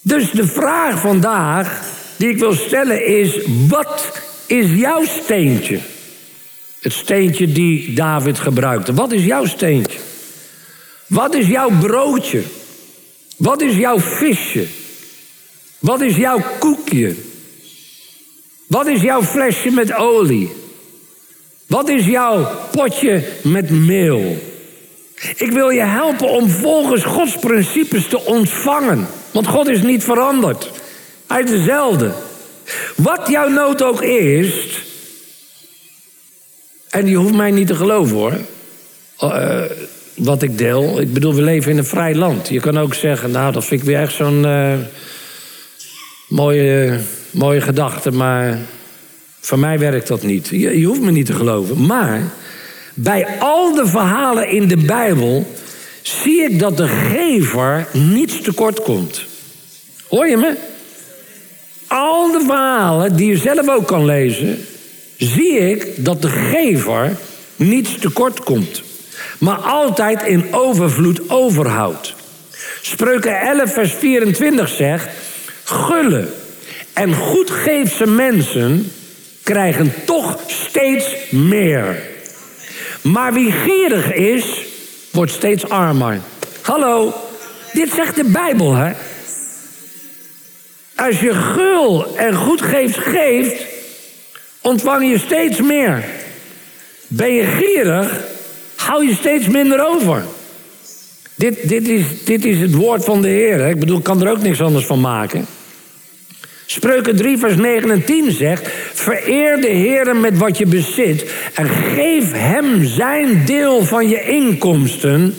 Dus 0.00 0.30
de 0.30 0.46
vraag 0.46 0.98
vandaag 0.98 1.82
die 2.16 2.28
ik 2.28 2.38
wil 2.38 2.52
stellen 2.52 3.06
is: 3.06 3.40
wat 3.68 4.22
is 4.46 4.74
jouw 4.74 5.04
steentje? 5.04 5.80
Het 6.80 6.92
steentje 6.92 7.52
die 7.52 7.94
David 7.94 8.38
gebruikte. 8.38 8.94
Wat 8.94 9.12
is 9.12 9.24
jouw 9.24 9.46
steentje? 9.46 9.98
Wat 11.06 11.34
is 11.34 11.46
jouw 11.46 11.70
broodje? 11.80 12.42
Wat 13.36 13.60
is 13.60 13.76
jouw 13.76 14.00
visje? 14.00 14.66
Wat 15.78 16.00
is 16.00 16.16
jouw 16.16 16.42
koekje? 16.58 17.14
Wat 18.66 18.86
is 18.86 19.02
jouw 19.02 19.22
flesje 19.22 19.70
met 19.70 19.94
olie? 19.94 20.52
Wat 21.66 21.88
is 21.88 22.06
jouw 22.06 22.50
potje 22.70 23.22
met 23.42 23.70
meel? 23.70 24.52
Ik 25.36 25.50
wil 25.52 25.70
je 25.70 25.82
helpen 25.82 26.28
om 26.28 26.48
volgens 26.48 27.04
Gods 27.04 27.36
principes 27.36 28.08
te 28.08 28.20
ontvangen. 28.20 29.06
Want 29.32 29.46
God 29.46 29.68
is 29.68 29.82
niet 29.82 30.04
veranderd. 30.04 30.70
Hij 31.26 31.42
is 31.42 31.50
dezelfde. 31.50 32.12
Wat 32.96 33.28
jouw 33.28 33.48
nood 33.48 33.82
ook 33.82 34.02
is. 34.02 34.82
En 36.90 37.06
je 37.06 37.16
hoeft 37.16 37.34
mij 37.34 37.50
niet 37.50 37.66
te 37.66 37.74
geloven 37.74 38.16
hoor. 38.16 38.38
Uh, 39.20 39.62
wat 40.14 40.42
ik 40.42 40.58
deel. 40.58 41.00
Ik 41.00 41.12
bedoel, 41.12 41.34
we 41.34 41.42
leven 41.42 41.70
in 41.70 41.78
een 41.78 41.84
vrij 41.84 42.14
land. 42.14 42.48
Je 42.48 42.60
kan 42.60 42.78
ook 42.78 42.94
zeggen, 42.94 43.30
nou, 43.30 43.52
dat 43.52 43.64
vind 43.64 43.80
ik 43.80 43.86
weer 43.86 44.00
echt 44.00 44.14
zo'n 44.14 44.44
uh, 44.44 44.72
mooie, 46.28 46.98
mooie 47.30 47.60
gedachte. 47.60 48.10
Maar 48.10 48.58
voor 49.40 49.58
mij 49.58 49.78
werkt 49.78 50.08
dat 50.08 50.22
niet. 50.22 50.48
Je, 50.48 50.80
je 50.80 50.86
hoeft 50.86 51.00
me 51.00 51.10
niet 51.10 51.26
te 51.26 51.32
geloven. 51.32 51.86
Maar 51.86 52.22
Bij 52.94 53.26
al 53.38 53.74
de 53.74 53.86
verhalen 53.86 54.48
in 54.48 54.68
de 54.68 54.76
Bijbel 54.76 55.46
zie 56.02 56.42
ik 56.42 56.58
dat 56.58 56.76
de 56.76 56.88
gever 56.88 57.86
niets 57.92 58.40
tekort 58.40 58.82
komt. 58.82 59.24
Hoor 60.08 60.28
je 60.28 60.36
me? 60.36 60.54
Al 61.94 62.32
de 62.32 62.40
verhalen 62.46 63.16
die 63.16 63.28
je 63.28 63.36
zelf 63.36 63.68
ook 63.68 63.86
kan 63.86 64.04
lezen, 64.04 64.66
zie 65.16 65.58
ik 65.58 66.04
dat 66.04 66.22
de 66.22 66.28
gever 66.28 67.16
niets 67.56 67.98
tekort 67.98 68.42
komt. 68.42 68.82
Maar 69.38 69.56
altijd 69.56 70.22
in 70.22 70.54
overvloed 70.54 71.30
overhoudt. 71.30 72.14
Spreuken 72.82 73.40
11, 73.40 73.72
vers 73.72 73.92
24 73.92 74.68
zegt: 74.68 75.08
Gulle 75.64 76.28
en 76.92 77.14
goedgeefse 77.14 78.06
mensen 78.06 78.92
krijgen 79.42 79.92
toch 80.04 80.38
steeds 80.46 81.16
meer. 81.30 82.02
Maar 83.02 83.32
wie 83.32 83.52
gierig 83.52 84.12
is, 84.12 84.44
wordt 85.10 85.32
steeds 85.32 85.68
armer. 85.68 86.20
Hallo, 86.60 87.14
dit 87.72 87.92
zegt 87.92 88.16
de 88.16 88.24
Bijbel, 88.24 88.74
hè? 88.74 88.92
Als 90.96 91.20
je 91.20 91.34
gul 91.34 92.16
en 92.16 92.34
goed 92.34 92.62
geeft, 92.62 93.64
ontvang 94.60 95.10
je 95.10 95.18
steeds 95.18 95.60
meer. 95.60 96.04
Ben 97.08 97.32
je 97.32 97.44
gierig, 97.44 98.20
hou 98.76 99.06
je 99.06 99.14
steeds 99.14 99.46
minder 99.46 99.86
over. 99.86 100.24
Dit, 101.34 101.68
dit, 101.68 101.88
is, 101.88 102.24
dit 102.24 102.44
is 102.44 102.60
het 102.60 102.74
woord 102.74 103.04
van 103.04 103.22
de 103.22 103.28
Heer. 103.28 103.68
Ik 103.68 103.80
bedoel, 103.80 103.98
ik 103.98 104.04
kan 104.04 104.22
er 104.22 104.30
ook 104.30 104.42
niks 104.42 104.60
anders 104.60 104.86
van 104.86 105.00
maken. 105.00 105.46
Spreuken 106.66 107.16
3, 107.16 107.38
vers 107.38 107.56
9 107.56 107.90
en 107.90 108.04
10 108.04 108.32
zegt: 108.32 108.68
Vereer 108.92 109.60
de 109.60 109.68
Heer 109.68 110.16
met 110.16 110.38
wat 110.38 110.58
je 110.58 110.66
bezit 110.66 111.32
en 111.54 111.68
geef 111.68 112.32
hem 112.32 112.84
zijn 112.84 113.44
deel 113.44 113.84
van 113.84 114.08
je 114.08 114.22
inkomsten. 114.22 115.34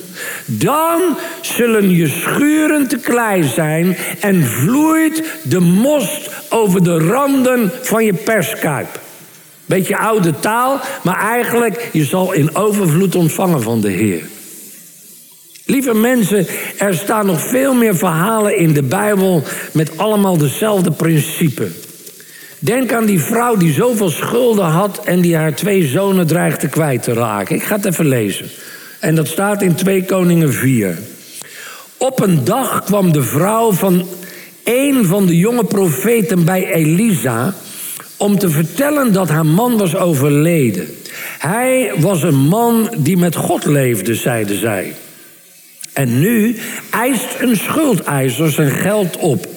Dan 0.45 1.01
zullen 1.41 1.89
je 1.95 2.07
schuren 2.07 2.87
te 2.87 2.97
klei 2.97 3.43
zijn 3.43 3.97
en 4.19 4.43
vloeit 4.43 5.23
de 5.43 5.59
most 5.59 6.29
over 6.49 6.83
de 6.83 6.97
randen 6.97 7.71
van 7.81 8.05
je 8.05 8.13
perskuip. 8.13 8.99
Beetje 9.65 9.97
oude 9.97 10.39
taal, 10.39 10.79
maar 11.03 11.19
eigenlijk 11.19 11.89
je 11.91 12.05
zal 12.05 12.31
in 12.31 12.55
overvloed 12.55 13.15
ontvangen 13.15 13.61
van 13.61 13.81
de 13.81 13.89
Heer. 13.89 14.23
Lieve 15.65 15.93
mensen, 15.93 16.47
er 16.77 16.93
staan 16.93 17.25
nog 17.25 17.41
veel 17.41 17.73
meer 17.73 17.95
verhalen 17.95 18.57
in 18.57 18.73
de 18.73 18.83
Bijbel 18.83 19.43
met 19.71 19.97
allemaal 19.97 20.37
dezelfde 20.37 20.91
principe. 20.91 21.67
Denk 22.59 22.93
aan 22.93 23.05
die 23.05 23.19
vrouw 23.19 23.55
die 23.55 23.73
zoveel 23.73 24.09
schulden 24.09 24.65
had 24.65 25.01
en 25.03 25.21
die 25.21 25.35
haar 25.35 25.55
twee 25.55 25.87
zonen 25.87 26.27
dreigde 26.27 26.67
kwijt 26.67 27.03
te 27.03 27.13
raken. 27.13 27.55
Ik 27.55 27.63
ga 27.63 27.75
het 27.75 27.85
even 27.85 28.07
lezen. 28.07 28.45
En 28.99 29.15
dat 29.15 29.27
staat 29.27 29.61
in 29.61 29.75
2 29.75 30.05
Koningen 30.05 30.53
4. 30.53 30.97
Op 31.97 32.21
een 32.21 32.43
dag 32.43 32.83
kwam 32.83 33.11
de 33.11 33.23
vrouw 33.23 33.71
van 33.71 34.07
een 34.63 35.05
van 35.05 35.25
de 35.25 35.37
jonge 35.37 35.63
profeten 35.63 36.45
bij 36.45 36.73
Elisa 36.73 37.53
om 38.17 38.39
te 38.39 38.49
vertellen 38.49 39.13
dat 39.13 39.29
haar 39.29 39.45
man 39.45 39.77
was 39.77 39.95
overleden. 39.95 40.87
Hij 41.39 41.91
was 41.97 42.23
een 42.23 42.47
man 42.47 42.89
die 42.97 43.17
met 43.17 43.35
God 43.35 43.65
leefde, 43.65 44.15
zeide 44.15 44.55
zij. 44.55 44.93
En 45.95 46.19
nu 46.19 46.55
eist 46.89 47.27
een 47.39 47.55
schuldeiser 47.55 48.51
zijn 48.51 48.71
geld 48.71 49.17
op. 49.17 49.47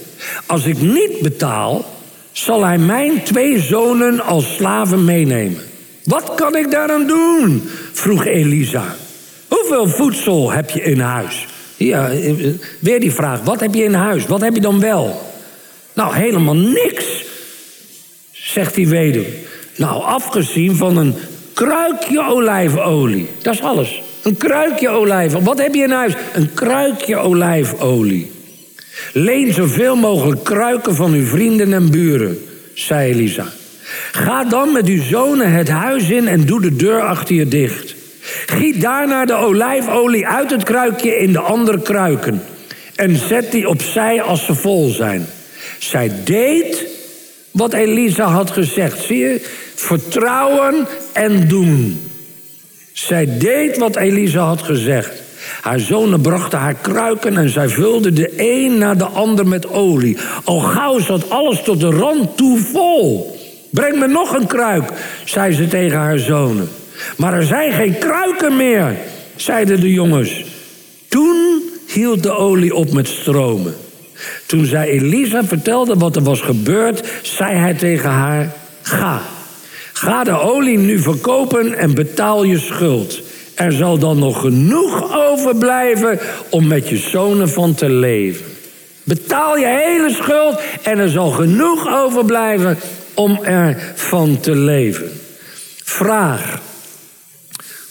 Als 0.47 0.65
ik 0.65 0.81
niet 0.81 1.21
betaal, 1.21 1.85
zal 2.33 2.65
hij 2.65 2.79
mijn 2.79 3.23
twee 3.23 3.61
zonen 3.61 4.21
als 4.21 4.55
slaven 4.55 5.05
meenemen. 5.05 5.61
Wat 6.05 6.35
kan 6.35 6.57
ik 6.57 6.71
daaraan 6.71 7.07
doen? 7.07 7.63
vroeg 7.93 8.27
Elisa. 8.27 8.97
Hoeveel 9.49 9.89
voedsel 9.89 10.51
heb 10.51 10.71
je 10.71 10.83
in 10.83 11.01
huis? 11.01 11.47
Ja, 11.77 12.11
weer 12.79 13.01
die 13.01 13.13
vraag. 13.13 13.41
Wat 13.41 13.61
heb 13.61 13.75
je 13.75 13.85
in 13.85 13.95
huis? 13.95 14.27
Wat 14.27 14.41
heb 14.41 14.55
je 14.55 14.61
dan 14.61 14.81
wel? 14.81 15.33
Nou, 15.93 16.15
helemaal 16.15 16.57
niks, 16.57 17.25
zegt 18.33 18.75
die 18.75 18.89
weduwe. 18.89 19.27
Nou, 19.77 20.03
afgezien 20.03 20.77
van 20.77 20.97
een 20.97 21.15
kruikje 21.53 22.29
olijfolie. 22.29 23.29
Dat 23.43 23.55
is 23.55 23.63
alles. 23.63 24.03
Een 24.23 24.37
kruikje 24.37 24.89
olijfolie. 24.89 25.45
Wat 25.45 25.59
heb 25.59 25.75
je 25.75 25.83
in 25.83 25.91
huis? 25.91 26.13
Een 26.33 26.55
kruikje 26.55 27.17
olijfolie. 27.17 28.31
Leen 29.13 29.53
zoveel 29.53 29.97
mogelijk 29.97 30.45
kruiken 30.45 30.95
van 30.95 31.13
uw 31.13 31.27
vrienden 31.27 31.73
en 31.73 31.91
buren, 31.91 32.39
zei 32.75 33.13
Elisa. 33.13 33.47
Ga 34.13 34.45
dan 34.45 34.73
met 34.73 34.87
uw 34.87 35.03
zonen 35.03 35.53
het 35.53 35.69
huis 35.69 36.11
in 36.11 36.29
en 36.29 36.47
doe 36.47 36.61
de 36.61 36.77
deur 36.77 37.01
achter 37.01 37.35
je 37.35 37.49
dicht. 37.49 37.95
Giet 38.47 38.81
daarna 38.81 39.25
de 39.25 39.35
olijfolie 39.35 40.27
uit 40.27 40.51
het 40.51 40.63
kruikje 40.63 41.19
in 41.19 41.33
de 41.33 41.41
andere 41.41 41.83
kruiken. 41.83 42.43
En 42.95 43.17
zet 43.17 43.53
die 43.53 43.69
opzij 43.69 44.23
als 44.23 44.45
ze 44.45 44.55
vol 44.55 44.89
zijn. 44.89 45.27
Zij 45.79 46.13
deed 46.25 46.87
wat 47.51 47.73
Elisa 47.73 48.25
had 48.25 48.51
gezegd. 48.51 49.03
Zie 49.03 49.19
je? 49.19 49.41
Vertrouwen 49.75 50.87
en 51.13 51.49
doen. 51.49 52.08
Zij 53.07 53.39
deed 53.39 53.79
wat 53.79 53.97
Elisa 53.97 54.41
had 54.41 54.63
gezegd. 54.63 55.23
Haar 55.61 55.81
zonen 55.81 56.21
brachten 56.21 56.59
haar 56.59 56.75
kruiken 56.75 57.37
en 57.37 57.49
zij 57.49 57.69
vulde 57.69 58.13
de 58.13 58.33
een 58.37 58.79
na 58.79 58.95
de 58.95 59.05
ander 59.05 59.47
met 59.47 59.71
olie. 59.71 60.17
Al 60.45 60.59
gauw 60.61 60.99
zat 60.99 61.31
alles 61.31 61.63
tot 61.63 61.81
de 61.81 61.91
rand 61.91 62.37
toe 62.37 62.59
vol. 62.59 63.37
Breng 63.71 63.99
me 63.99 64.07
nog 64.07 64.35
een 64.35 64.47
kruik, 64.47 64.93
zei 65.25 65.53
ze 65.53 65.69
tegen 65.69 65.99
haar 65.99 66.19
zonen. 66.19 66.69
Maar 67.17 67.35
er 67.35 67.45
zijn 67.45 67.73
geen 67.73 67.99
kruiken 67.99 68.57
meer, 68.57 68.97
zeiden 69.37 69.81
de 69.81 69.93
jongens. 69.93 70.45
Toen 71.09 71.63
hield 71.87 72.23
de 72.23 72.33
olie 72.33 72.75
op 72.75 72.93
met 72.93 73.09
stromen. 73.09 73.75
Toen 74.47 74.65
zij 74.65 74.89
Elisa 74.89 75.45
vertelde 75.45 75.95
wat 75.95 76.17
er 76.17 76.23
was 76.23 76.41
gebeurd, 76.41 77.09
zei 77.23 77.57
hij 77.57 77.75
tegen 77.75 78.11
haar: 78.11 78.53
Ga, 78.83 79.23
ga 79.99 80.25
de 80.25 80.41
olie 80.41 80.79
nu 80.79 80.99
verkopen 80.99 81.75
en 81.75 81.95
betaal 81.95 82.45
je 82.45 82.59
schuld. 82.59 83.21
Er 83.55 83.73
zal 83.73 83.99
dan 83.99 84.19
nog 84.19 84.41
genoeg 84.41 85.17
overblijven 85.17 86.19
om 86.51 86.67
met 86.67 86.89
je 86.89 86.97
zonen 86.97 87.49
van 87.49 87.75
te 87.75 87.89
leven. 87.91 88.45
Betaal 89.03 89.57
je 89.57 89.67
hele 89.67 90.11
schuld 90.11 90.61
en 90.83 90.99
er 90.99 91.09
zal 91.09 91.31
genoeg 91.31 91.93
overblijven 91.93 92.79
om 93.15 93.39
er 93.43 93.93
van 93.95 94.41
te 94.41 94.57
leven. 94.57 95.21
Vraag. 95.85 96.61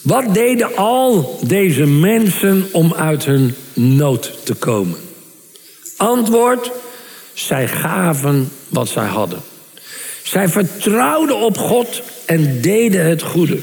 Wat 0.01 0.33
deden 0.33 0.75
al 0.75 1.39
deze 1.41 1.85
mensen 1.85 2.65
om 2.71 2.93
uit 2.93 3.25
hun 3.25 3.55
nood 3.73 4.45
te 4.45 4.53
komen? 4.53 4.97
Antwoord. 5.97 6.71
Zij 7.33 7.67
gaven 7.67 8.51
wat 8.67 8.87
zij 8.87 9.05
hadden. 9.05 9.39
Zij 10.27 10.47
vertrouwden 10.47 11.37
op 11.37 11.57
God 11.57 12.01
en 12.25 12.61
deden 12.61 13.05
het 13.05 13.21
goede. 13.21 13.57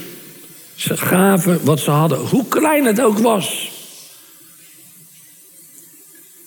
Ze 0.74 0.96
gaven 0.96 1.61
wat 1.62 1.81
ze 1.81 1.90
hadden, 1.90 2.18
hoe 2.18 2.48
klein 2.48 2.85
het 2.85 3.00
ook 3.00 3.18
was. 3.18 3.72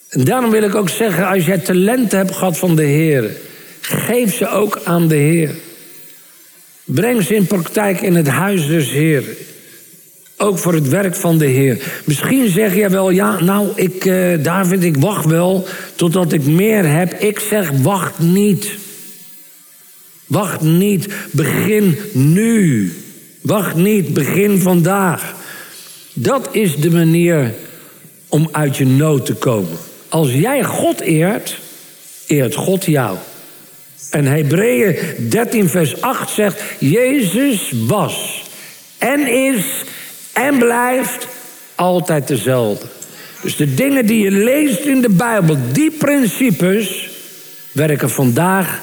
En 0.10 0.23
daarom 0.23 0.51
wil 0.51 0.63
ik 0.63 0.75
ook 0.75 0.89
zeggen, 0.89 1.27
als 1.27 1.45
jij 1.45 1.58
talenten 1.58 2.17
hebt 2.17 2.36
gehad 2.36 2.58
van 2.58 2.75
de 2.75 2.84
Heer, 2.84 3.38
geef 3.82 4.36
ze 4.36 4.49
ook 4.49 4.82
aan 4.84 5.08
de 5.08 5.15
Heer. 5.15 5.56
Breng 6.84 7.23
ze 7.23 7.36
in 7.36 7.47
praktijk 7.47 8.01
in 8.01 8.15
het 8.15 8.27
huis 8.27 8.67
des 8.67 8.91
Heer. 8.91 9.23
Ook 10.38 10.58
voor 10.58 10.73
het 10.73 10.89
werk 10.89 11.15
van 11.15 11.38
de 11.38 11.45
Heer. 11.45 12.01
Misschien 12.06 12.49
zeg 12.49 12.75
je 12.75 12.89
wel, 12.89 13.10
ja, 13.10 13.41
nou, 13.41 13.69
ik, 13.75 14.06
uh, 14.06 14.43
David, 14.43 14.84
ik 14.84 14.97
wacht 14.97 15.25
wel 15.25 15.67
totdat 15.95 16.34
ik 16.34 16.45
meer 16.45 16.89
heb. 16.89 17.13
Ik 17.13 17.39
zeg, 17.39 17.71
wacht 17.71 18.19
niet. 18.19 18.86
Wacht 20.28 20.62
niet, 20.62 21.08
begin 21.32 21.98
nu. 22.13 22.94
Wacht 23.42 23.76
niet, 23.76 24.13
begin 24.13 24.60
vandaag. 24.60 25.36
Dat 26.14 26.49
is 26.51 26.76
de 26.76 26.91
manier 26.91 27.54
om 28.30 28.49
uit 28.51 28.78
je 28.78 28.86
nood 28.86 29.26
te 29.26 29.34
komen. 29.34 29.78
Als 30.10 30.32
jij 30.32 30.64
God 30.64 30.99
eert, 30.99 31.60
eert 32.28 32.56
God 32.56 32.86
jou. 32.86 33.18
En 34.10 34.26
Hebreeën 34.26 34.97
13, 35.30 35.70
vers 35.70 36.01
8 36.01 36.30
zegt: 36.30 36.62
Jezus 36.80 37.72
was 37.88 38.43
en 38.97 39.28
is 39.28 39.84
en 40.34 40.58
blijft 40.58 41.28
altijd 41.76 42.28
dezelfde. 42.28 42.86
Dus 43.41 43.56
de 43.56 43.74
dingen 43.74 44.06
die 44.06 44.24
je 44.24 44.32
leest 44.32 44.80
in 44.80 45.01
de 45.01 45.10
Bijbel, 45.10 45.58
die 45.72 45.91
principes, 45.91 47.10
werken 47.72 48.10
vandaag 48.10 48.80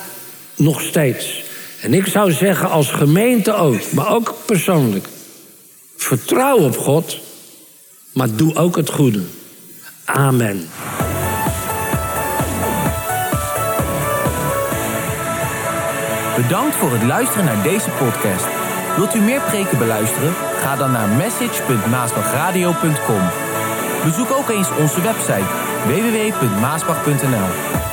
nog 0.56 0.80
steeds. 0.80 1.43
En 1.84 1.94
ik 1.94 2.06
zou 2.06 2.32
zeggen 2.32 2.70
als 2.70 2.90
gemeente 2.90 3.54
ook, 3.54 3.92
maar 3.92 4.14
ook 4.14 4.34
persoonlijk. 4.44 5.06
Vertrouw 5.96 6.58
op 6.58 6.76
God, 6.76 7.20
maar 8.12 8.34
doe 8.34 8.54
ook 8.54 8.76
het 8.76 8.90
goede. 8.90 9.22
Amen. 10.04 10.68
Bedankt 16.36 16.76
voor 16.76 16.92
het 16.92 17.02
luisteren 17.02 17.44
naar 17.44 17.62
deze 17.62 17.90
podcast. 17.90 18.46
Wilt 18.96 19.14
u 19.14 19.18
meer 19.18 19.40
preken 19.40 19.78
beluisteren? 19.78 20.34
Ga 20.60 20.76
dan 20.76 20.92
naar 20.92 21.08
message.maasbachradio.com. 21.08 23.22
Bezoek 24.04 24.30
ook 24.30 24.48
eens 24.48 24.68
onze 24.78 25.00
website 25.00 25.46
www.maasbach.nl. 25.86 27.83